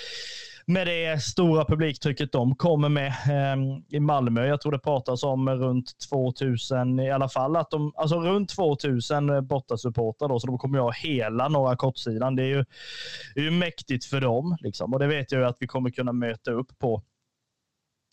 [0.66, 3.56] med det stora publiktrycket de kommer med eh,
[3.88, 4.46] i Malmö.
[4.46, 7.56] Jag tror det pratas om runt 2000 i alla fall.
[7.56, 11.76] Att de, alltså runt 2000 eh, bortasupportrar då, så de kommer ju ha hela norra
[11.76, 12.36] kortsidan.
[12.36, 12.64] Det är ju,
[13.34, 14.92] det är ju mäktigt för dem liksom.
[14.92, 17.02] och det vet jag ju att vi kommer kunna möta upp på.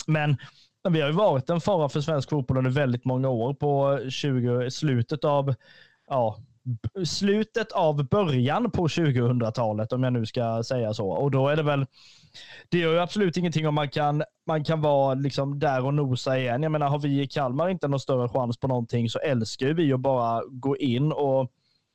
[0.08, 0.38] Men
[0.90, 4.72] vi har ju varit en fara för svensk fotboll under väldigt många år på 20,
[4.72, 5.54] slutet av
[6.10, 6.38] ja,
[7.06, 11.10] slutet av början på 2000-talet, om jag nu ska säga så.
[11.10, 11.86] Och då är det väl,
[12.70, 16.40] det gör ju absolut ingenting om man kan, man kan vara liksom där och nosa
[16.40, 16.64] igen.
[16.64, 19.94] Jag menar, har vi i Kalmar inte någon större chans på någonting så älskar vi
[19.94, 21.52] att bara gå in och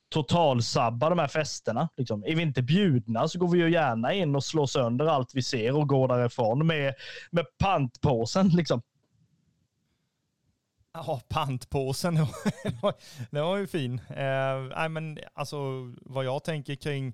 [0.09, 1.89] totalsabba de här festerna.
[1.97, 2.23] Liksom.
[2.23, 5.43] Är vi inte bjudna så går vi ju gärna in och slår sönder allt vi
[5.43, 6.93] ser och går därifrån med,
[7.31, 8.47] med pantpåsen.
[8.47, 8.81] Liksom.
[10.93, 12.15] Ja, pantpåsen,
[13.31, 14.01] den var ju fin.
[14.09, 15.57] Eh, men alltså
[16.01, 17.13] vad jag tänker kring,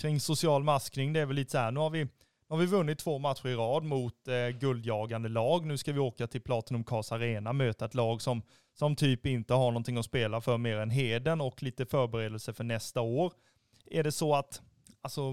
[0.00, 2.08] kring social maskning, det är väl lite så här, nu har vi,
[2.50, 5.66] har vi vunnit två matcher i rad mot eh, guldjagande lag.
[5.66, 8.42] Nu ska vi åka till Platinum Cars Arena, möta ett lag som,
[8.74, 12.64] som typ inte har någonting att spela för mer än heden och lite förberedelse för
[12.64, 13.32] nästa år.
[13.86, 14.62] Är det så att,
[15.00, 15.32] alltså,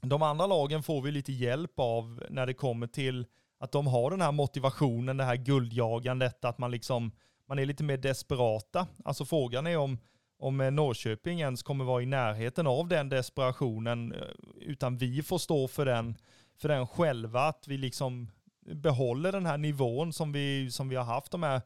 [0.00, 3.26] de andra lagen får vi lite hjälp av när det kommer till
[3.58, 7.12] att de har den här motivationen, det här guldjagandet, att man liksom,
[7.48, 8.86] man är lite mer desperata.
[9.04, 9.98] Alltså frågan är om,
[10.38, 14.20] om eh, Norrköping ens kommer vara i närheten av den desperationen, eh,
[14.60, 16.16] utan vi får stå för den,
[16.56, 21.04] för den själva, att vi liksom behåller den här nivån som vi, som vi har
[21.04, 21.62] haft de här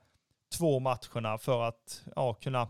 [0.59, 2.69] två matcherna för att ja, kunna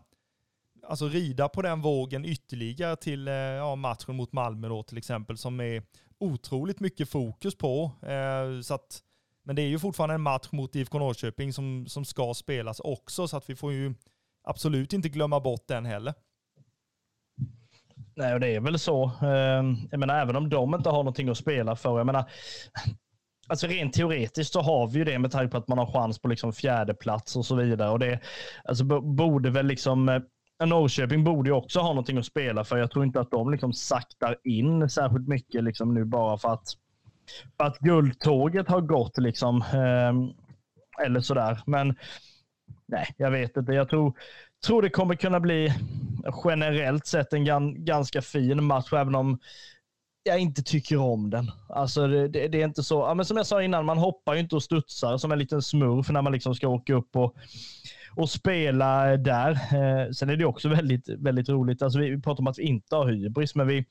[0.86, 5.38] alltså rida på den vågen ytterligare till eh, ja, matchen mot Malmö då till exempel,
[5.38, 5.82] som är
[6.18, 7.90] otroligt mycket fokus på.
[8.02, 9.02] Eh, så att
[9.44, 13.28] men det är ju fortfarande en match mot IFK Norrköping som, som ska spelas också,
[13.28, 13.94] så att vi får ju
[14.44, 16.14] absolut inte glömma bort den heller.
[18.16, 19.04] Nej, och det är väl så.
[19.04, 21.98] Ehm, jag menar, även om de inte har någonting att spela för.
[21.98, 22.24] Jag menar,
[23.48, 26.18] alltså rent teoretiskt så har vi ju det med tanke på att man har chans
[26.18, 27.90] på liksom fjärde plats och så vidare.
[27.90, 28.20] Och det
[28.64, 30.20] alltså, borde väl liksom eh,
[30.66, 32.76] Norrköping borde ju också ha någonting att spela för.
[32.76, 36.66] Jag tror inte att de liksom saktar in särskilt mycket liksom nu bara för att
[37.56, 39.62] att guldtåget har gått liksom.
[39.62, 40.12] Eh,
[41.06, 41.60] eller sådär.
[41.66, 41.96] Men
[42.92, 43.72] nej, jag vet inte.
[43.72, 44.12] Jag tror,
[44.66, 45.72] tror det kommer kunna bli
[46.44, 49.38] generellt sett en gan, ganska fin match, även om
[50.22, 51.50] jag inte tycker om den.
[51.68, 54.34] Alltså det, det, det är inte så, ja, men som jag sa innan, man hoppar
[54.34, 57.36] ju inte och studsar som en liten smurf när man liksom ska åka upp och
[58.16, 59.50] och spela eh, där.
[59.50, 61.82] Eh, sen är det också väldigt, väldigt roligt.
[61.82, 63.84] Alltså vi pratar om att vi inte har hybris, men vi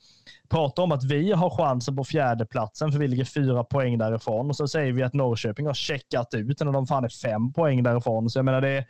[0.49, 4.55] pratar om att vi har chansen på fjärdeplatsen för vi ligger fyra poäng därifrån och
[4.55, 8.29] så säger vi att Norrköping har checkat ut när de fan är fem poäng därifrån.
[8.29, 8.85] Så jag menar, det,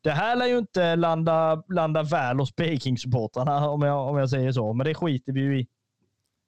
[0.00, 4.52] det här lär ju inte landa, landa väl hos Peking-supportrarna om jag, om jag säger
[4.52, 5.66] så, men det skiter vi ju i.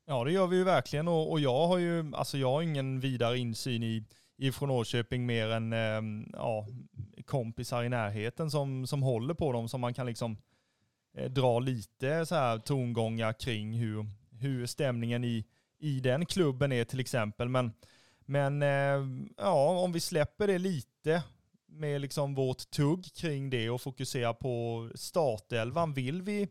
[0.06, 3.00] Ja, det gör vi ju verkligen och, och jag har ju, alltså jag har ingen
[3.00, 4.04] vidare insyn i
[4.38, 6.66] ifrån Norrköping mer än eh, ja,
[7.24, 10.36] kompisar i närheten som, som håller på dem, som man kan liksom
[11.14, 15.44] eh, dra lite så här tongångar kring hur, hur stämningen i,
[15.78, 17.48] i den klubben är till exempel.
[17.48, 17.72] Men,
[18.20, 21.22] men eh, ja, om vi släpper det lite
[21.66, 25.92] med liksom vårt tugg kring det och fokuserar på startelvan.
[25.92, 26.48] Vill vi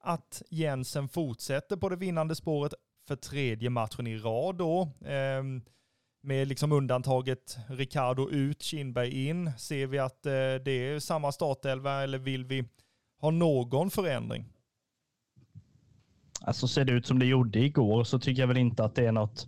[0.00, 2.74] att Jensen fortsätter på det vinnande spåret
[3.06, 4.82] för tredje matchen i rad då?
[5.06, 5.42] Eh,
[6.20, 9.52] med liksom undantaget Ricardo ut, Kindberg in.
[9.58, 10.32] Ser vi att eh,
[10.64, 12.64] det är samma startelva eller vill vi
[13.20, 14.44] ha någon förändring?
[16.40, 19.06] Alltså ser det ut som det gjorde igår så tycker jag väl inte att det
[19.06, 19.46] är något,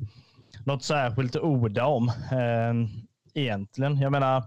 [0.67, 2.91] något särskilt att orda om eh,
[3.35, 3.97] egentligen.
[3.97, 4.45] Jag menar,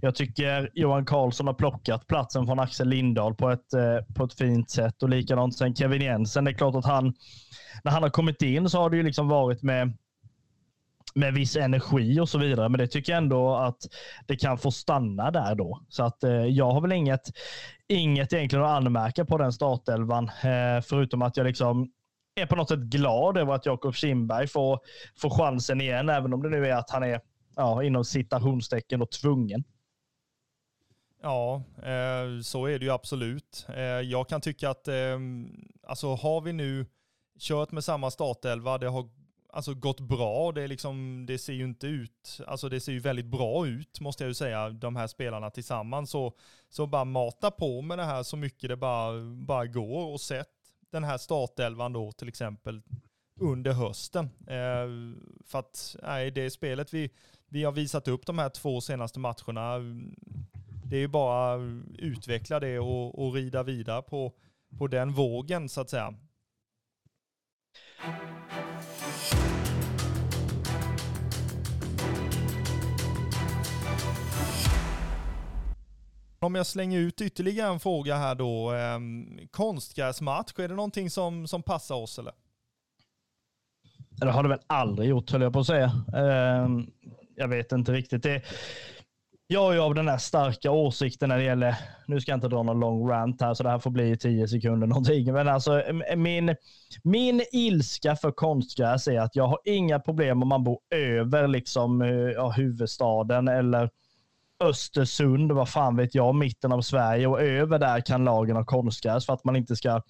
[0.00, 4.34] jag tycker Johan Karlsson har plockat platsen från Axel Lindahl på ett, eh, på ett
[4.34, 6.44] fint sätt och likadant sen Kevin Jensen.
[6.44, 7.14] Det är klart att han,
[7.84, 9.92] när han har kommit in så har det ju liksom varit med
[11.14, 12.68] med viss energi och så vidare.
[12.68, 13.78] Men det tycker jag ändå att
[14.26, 15.80] det kan få stanna där då.
[15.88, 17.30] Så att eh, jag har väl inget,
[17.88, 21.92] inget egentligen att anmärka på den startelvan, eh, förutom att jag liksom
[22.34, 24.78] är på något sätt glad över att Jakob Kindberg får,
[25.20, 27.20] får chansen igen, även om det nu är att han är
[27.56, 29.64] ja, inom citationstecken och tvungen.
[31.22, 33.66] Ja, eh, så är det ju absolut.
[33.68, 35.18] Eh, jag kan tycka att, eh,
[35.86, 36.86] alltså har vi nu
[37.38, 39.19] kört med samma startelva, det har
[39.52, 40.52] alltså gått bra.
[40.52, 44.00] Det, är liksom, det ser ju inte ut, alltså det ser ju väldigt bra ut
[44.00, 46.10] måste jag ju säga, de här spelarna tillsammans.
[46.10, 46.36] Så,
[46.68, 50.48] så bara mata på med det här så mycket det bara, bara går och sätt
[50.90, 52.82] den här startelvan då till exempel
[53.40, 54.24] under hösten.
[54.46, 57.10] Eh, för att nej, det spelet vi,
[57.48, 59.78] vi har visat upp de här två senaste matcherna,
[60.84, 61.56] det är ju bara
[61.98, 64.32] utveckla det och, och rida vidare på,
[64.78, 66.14] på den vågen så att säga.
[76.50, 78.72] Om jag slänger ut ytterligare en fråga här då.
[78.72, 78.98] Eh,
[79.50, 82.32] konstgräsmatch, är det någonting som, som passar oss eller?
[84.10, 85.92] Det har det väl aldrig gjort höll jag på att säga.
[86.16, 86.68] Eh,
[87.36, 88.22] jag vet inte riktigt.
[88.22, 88.42] Det,
[89.46, 91.76] jag är av den här starka åsikten när det gäller,
[92.06, 94.48] nu ska jag inte dra någon lång rant här så det här får bli tio
[94.48, 95.82] sekunder någonting, men alltså
[96.16, 96.56] min,
[97.02, 102.02] min ilska för konstgräs är att jag har inga problem om man bor över liksom
[102.02, 103.90] eh, ja, huvudstaden eller
[104.60, 109.26] Östersund, vad fan vet jag, mitten av Sverige och över där kan lagen ha konstgräs
[109.26, 110.02] för att man inte ska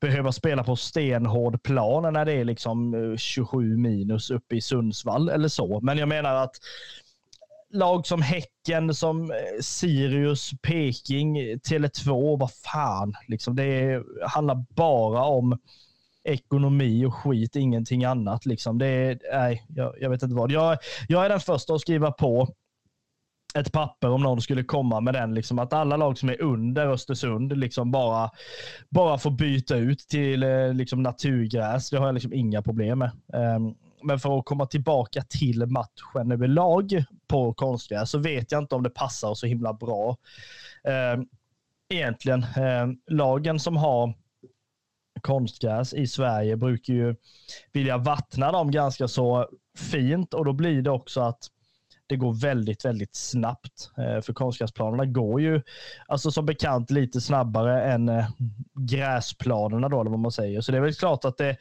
[0.00, 5.28] behöva spela på stenhård plan när det är liksom eh, 27 minus uppe i Sundsvall
[5.28, 5.80] eller så.
[5.80, 6.56] Men jag menar att
[7.70, 13.14] lag som Häcken, som eh, Sirius, Peking, Tele2, vad fan.
[13.28, 15.58] Liksom det handlar bara om
[16.24, 18.46] ekonomi och skit, ingenting annat.
[18.46, 18.78] Liksom.
[18.78, 20.50] Det är, nej, jag, jag vet inte vad.
[20.50, 20.78] Jag,
[21.08, 22.48] jag är den första att skriva på
[23.54, 25.34] ett papper om någon skulle komma med den.
[25.34, 28.30] Liksom, att alla lag som är under Östersund liksom bara,
[28.88, 31.90] bara får byta ut till eh, liksom, naturgräs.
[31.90, 33.10] Det har jag liksom inga problem med.
[33.56, 38.74] Um, men för att komma tillbaka till matchen överlag på konstgräs så vet jag inte
[38.74, 40.16] om det passar så himla bra.
[40.84, 41.26] Ehm,
[41.88, 42.46] egentligen.
[42.56, 44.14] Ehm, lagen som har
[45.20, 47.16] konstgräs i Sverige brukar ju
[47.72, 49.48] vilja vattna dem ganska så
[49.78, 51.48] fint och då blir det också att
[52.12, 53.90] det går väldigt, väldigt snabbt.
[53.98, 55.62] Eh, för konstgräsplanerna går ju
[56.06, 58.28] alltså som bekant lite snabbare än eh,
[58.74, 60.60] gräsplanerna då, eller vad man säger.
[60.60, 61.56] Så det är väl klart att det,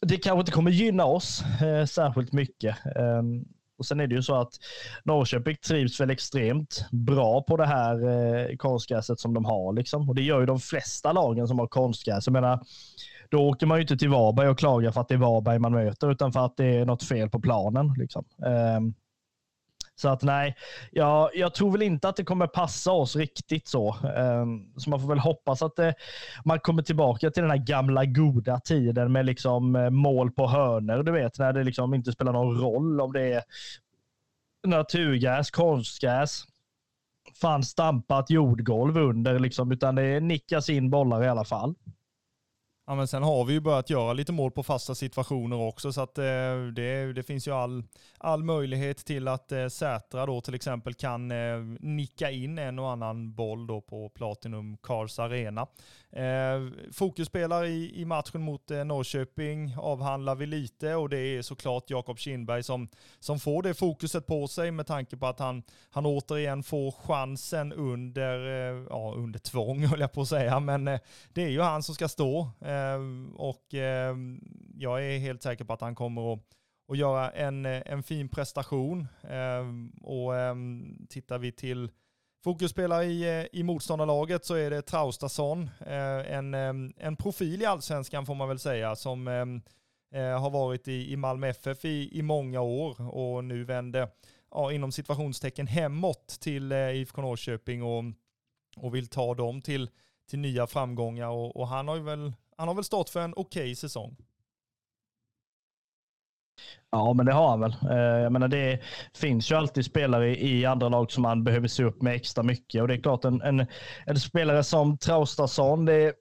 [0.00, 2.76] det kanske inte kommer gynna oss eh, särskilt mycket.
[2.96, 3.44] Ehm,
[3.78, 4.52] och Sen är det ju så att
[5.04, 9.72] Norrköping trivs väl extremt bra på det här eh, konstgräset som de har.
[9.72, 10.08] Liksom.
[10.08, 12.26] Och Det gör ju de flesta lagen som har konstgräs.
[12.26, 12.60] Jag menar,
[13.30, 15.72] då åker man ju inte till Varberg och klagar för att det är Varberg man
[15.72, 17.94] möter, utan för att det är något fel på planen.
[17.98, 18.24] Liksom.
[18.46, 18.80] Eh,
[20.00, 20.56] så att nej,
[20.90, 23.96] jag, jag tror väl inte att det kommer passa oss riktigt så.
[24.16, 25.94] Ehm, så man får väl hoppas att det,
[26.44, 31.02] man kommer tillbaka till den här gamla goda tiden med liksom eh, mål på hörner.
[31.02, 33.42] Du vet, när det liksom inte spelar någon roll om det är
[34.66, 36.44] naturgräs, konstgräs,
[37.40, 41.74] fan stampat jordgolv under, liksom, utan det nickas in bollar i alla fall.
[42.88, 46.00] Ja, men sen har vi ju börjat göra lite mål på fasta situationer också, så
[46.00, 46.24] att eh,
[46.74, 47.84] det, det finns ju all,
[48.18, 52.90] all möjlighet till att eh, Sätra då till exempel kan eh, nicka in en och
[52.90, 55.66] annan boll då på Platinum Cars Arena.
[56.12, 61.90] Eh, fokusspelare i, i matchen mot eh, Norrköping avhandlar vi lite och det är såklart
[61.90, 62.88] Jakob Kindberg som,
[63.20, 67.72] som får det fokuset på sig med tanke på att han, han återigen får chansen
[67.72, 71.00] under, eh, ja, under tvång höll jag på att säga, men eh,
[71.32, 74.40] det är ju han som ska stå eh, Ehm, och ehm,
[74.74, 76.40] jag är helt säker på att han kommer att
[76.88, 79.06] och göra en, en fin prestation.
[79.22, 80.32] Ehm, och
[81.08, 81.90] tittar vi till
[82.44, 86.54] Fokusspelare i, eh, i motståndarlaget så är det Traustason, eh, en,
[86.96, 89.28] en profil i allsvenskan får man väl säga, som
[90.14, 94.08] eh, har varit i, i Malmö FF i, i många år och nu vänder
[94.50, 98.04] ja, inom situationstecken hemåt till eh, IFK Norrköping och,
[98.76, 99.90] och vill ta dem till,
[100.30, 103.34] till nya framgångar och, och han har ju väl han har väl stått för en
[103.36, 104.16] okej okay säsong.
[106.90, 107.76] Ja, men det har han väl.
[107.90, 108.80] Eh, jag menar, det
[109.14, 112.82] finns ju alltid spelare i andra lag som man behöver se upp med extra mycket.
[112.82, 113.66] Och det är klart, en, en,
[114.06, 116.14] en spelare som Traustason, det,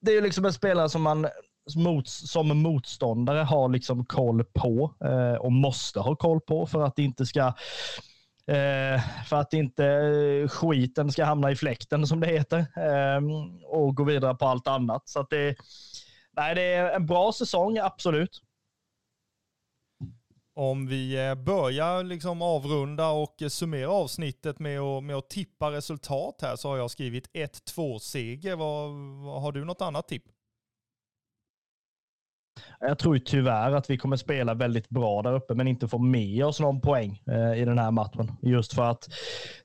[0.00, 1.28] det är ju liksom en spelare som man
[1.76, 6.96] mot, som motståndare har liksom koll på eh, och måste ha koll på för att
[6.96, 7.52] det inte ska
[8.46, 13.30] Eh, för att inte eh, skiten ska hamna i fläkten som det heter ehm,
[13.64, 15.08] och gå vidare på allt annat.
[15.08, 15.56] Så att det,
[16.32, 18.42] nej, det är en bra säsong, absolut.
[20.54, 26.38] Om vi eh, börjar liksom avrunda och summera avsnittet med att, med att tippa resultat
[26.42, 28.56] här så har jag skrivit 1-2 seger.
[28.56, 28.90] Vad,
[29.42, 30.24] har du något annat tipp?
[32.80, 36.44] Jag tror tyvärr att vi kommer spela väldigt bra där uppe, men inte få med
[36.44, 38.32] oss någon poäng eh, i den här matchen.
[38.42, 39.08] Just för att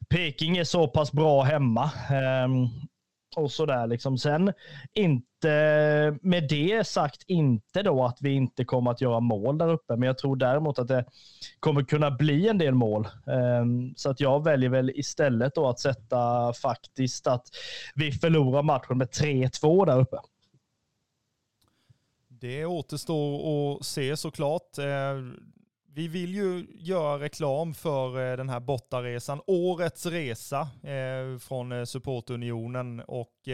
[0.10, 1.84] Peking är så pass bra hemma.
[2.12, 2.48] Eh,
[3.38, 4.18] och sådär liksom.
[4.18, 4.54] Sen
[4.94, 9.96] inte med det sagt inte då att vi inte kommer att göra mål där uppe,
[9.96, 11.06] men jag tror däremot att det
[11.60, 13.08] kommer kunna bli en del mål.
[13.28, 17.44] Ehm, så att jag väljer väl istället då att sätta faktiskt att
[17.96, 20.18] vi förlorar matchen med 3-2 där uppe.
[22.40, 24.78] Det återstår att se såklart.
[24.78, 25.22] Eh,
[25.94, 33.00] vi vill ju göra reklam för eh, den här bortaresan, årets resa eh, från Supportunionen
[33.00, 33.48] och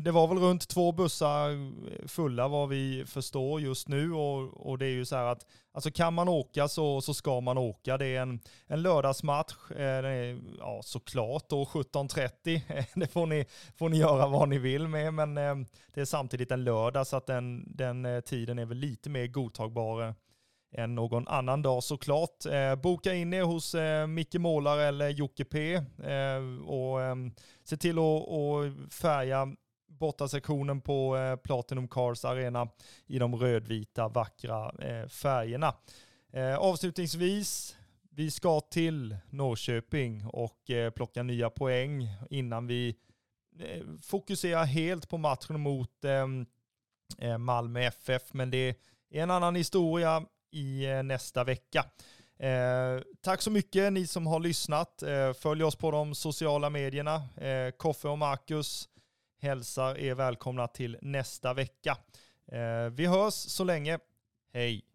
[0.00, 1.72] det var väl runt två bussar
[2.08, 5.90] fulla vad vi förstår just nu och, och det är ju så här att alltså
[5.90, 7.98] kan man åka så, så ska man åka.
[7.98, 13.98] Det är en, en lördagsmatch, eh, ja såklart då 17.30, det får ni, får ni
[13.98, 15.54] göra vad ni vill med men eh,
[15.94, 19.26] det är samtidigt en lördag så att den, den eh, tiden är väl lite mer
[19.26, 20.14] godtagbar
[20.74, 22.46] än någon annan dag såklart.
[22.46, 27.16] Eh, boka in er hos eh, Micke Målare eller Jocke P eh, och eh,
[27.64, 29.56] se till att färga
[30.02, 32.68] bortasektionen på eh, Platinum Cars Arena
[33.06, 35.74] i de rödvita vackra eh, färgerna.
[36.32, 37.76] Eh, avslutningsvis,
[38.10, 42.96] vi ska till Norrköping och eh, plocka nya poäng innan vi
[43.58, 46.46] eh, fokuserar helt på matchen mot ehm,
[47.18, 48.32] eh, Malmö FF.
[48.32, 48.68] Men det
[49.10, 51.84] är en annan historia i eh, nästa vecka.
[52.38, 55.02] Eh, tack så mycket ni som har lyssnat.
[55.02, 57.14] Eh, följ oss på de sociala medierna.
[57.36, 58.88] Eh, Koffe och Marcus
[59.42, 61.96] hälsar er välkomna till nästa vecka.
[62.52, 63.98] Eh, vi hörs så länge.
[64.52, 64.91] Hej!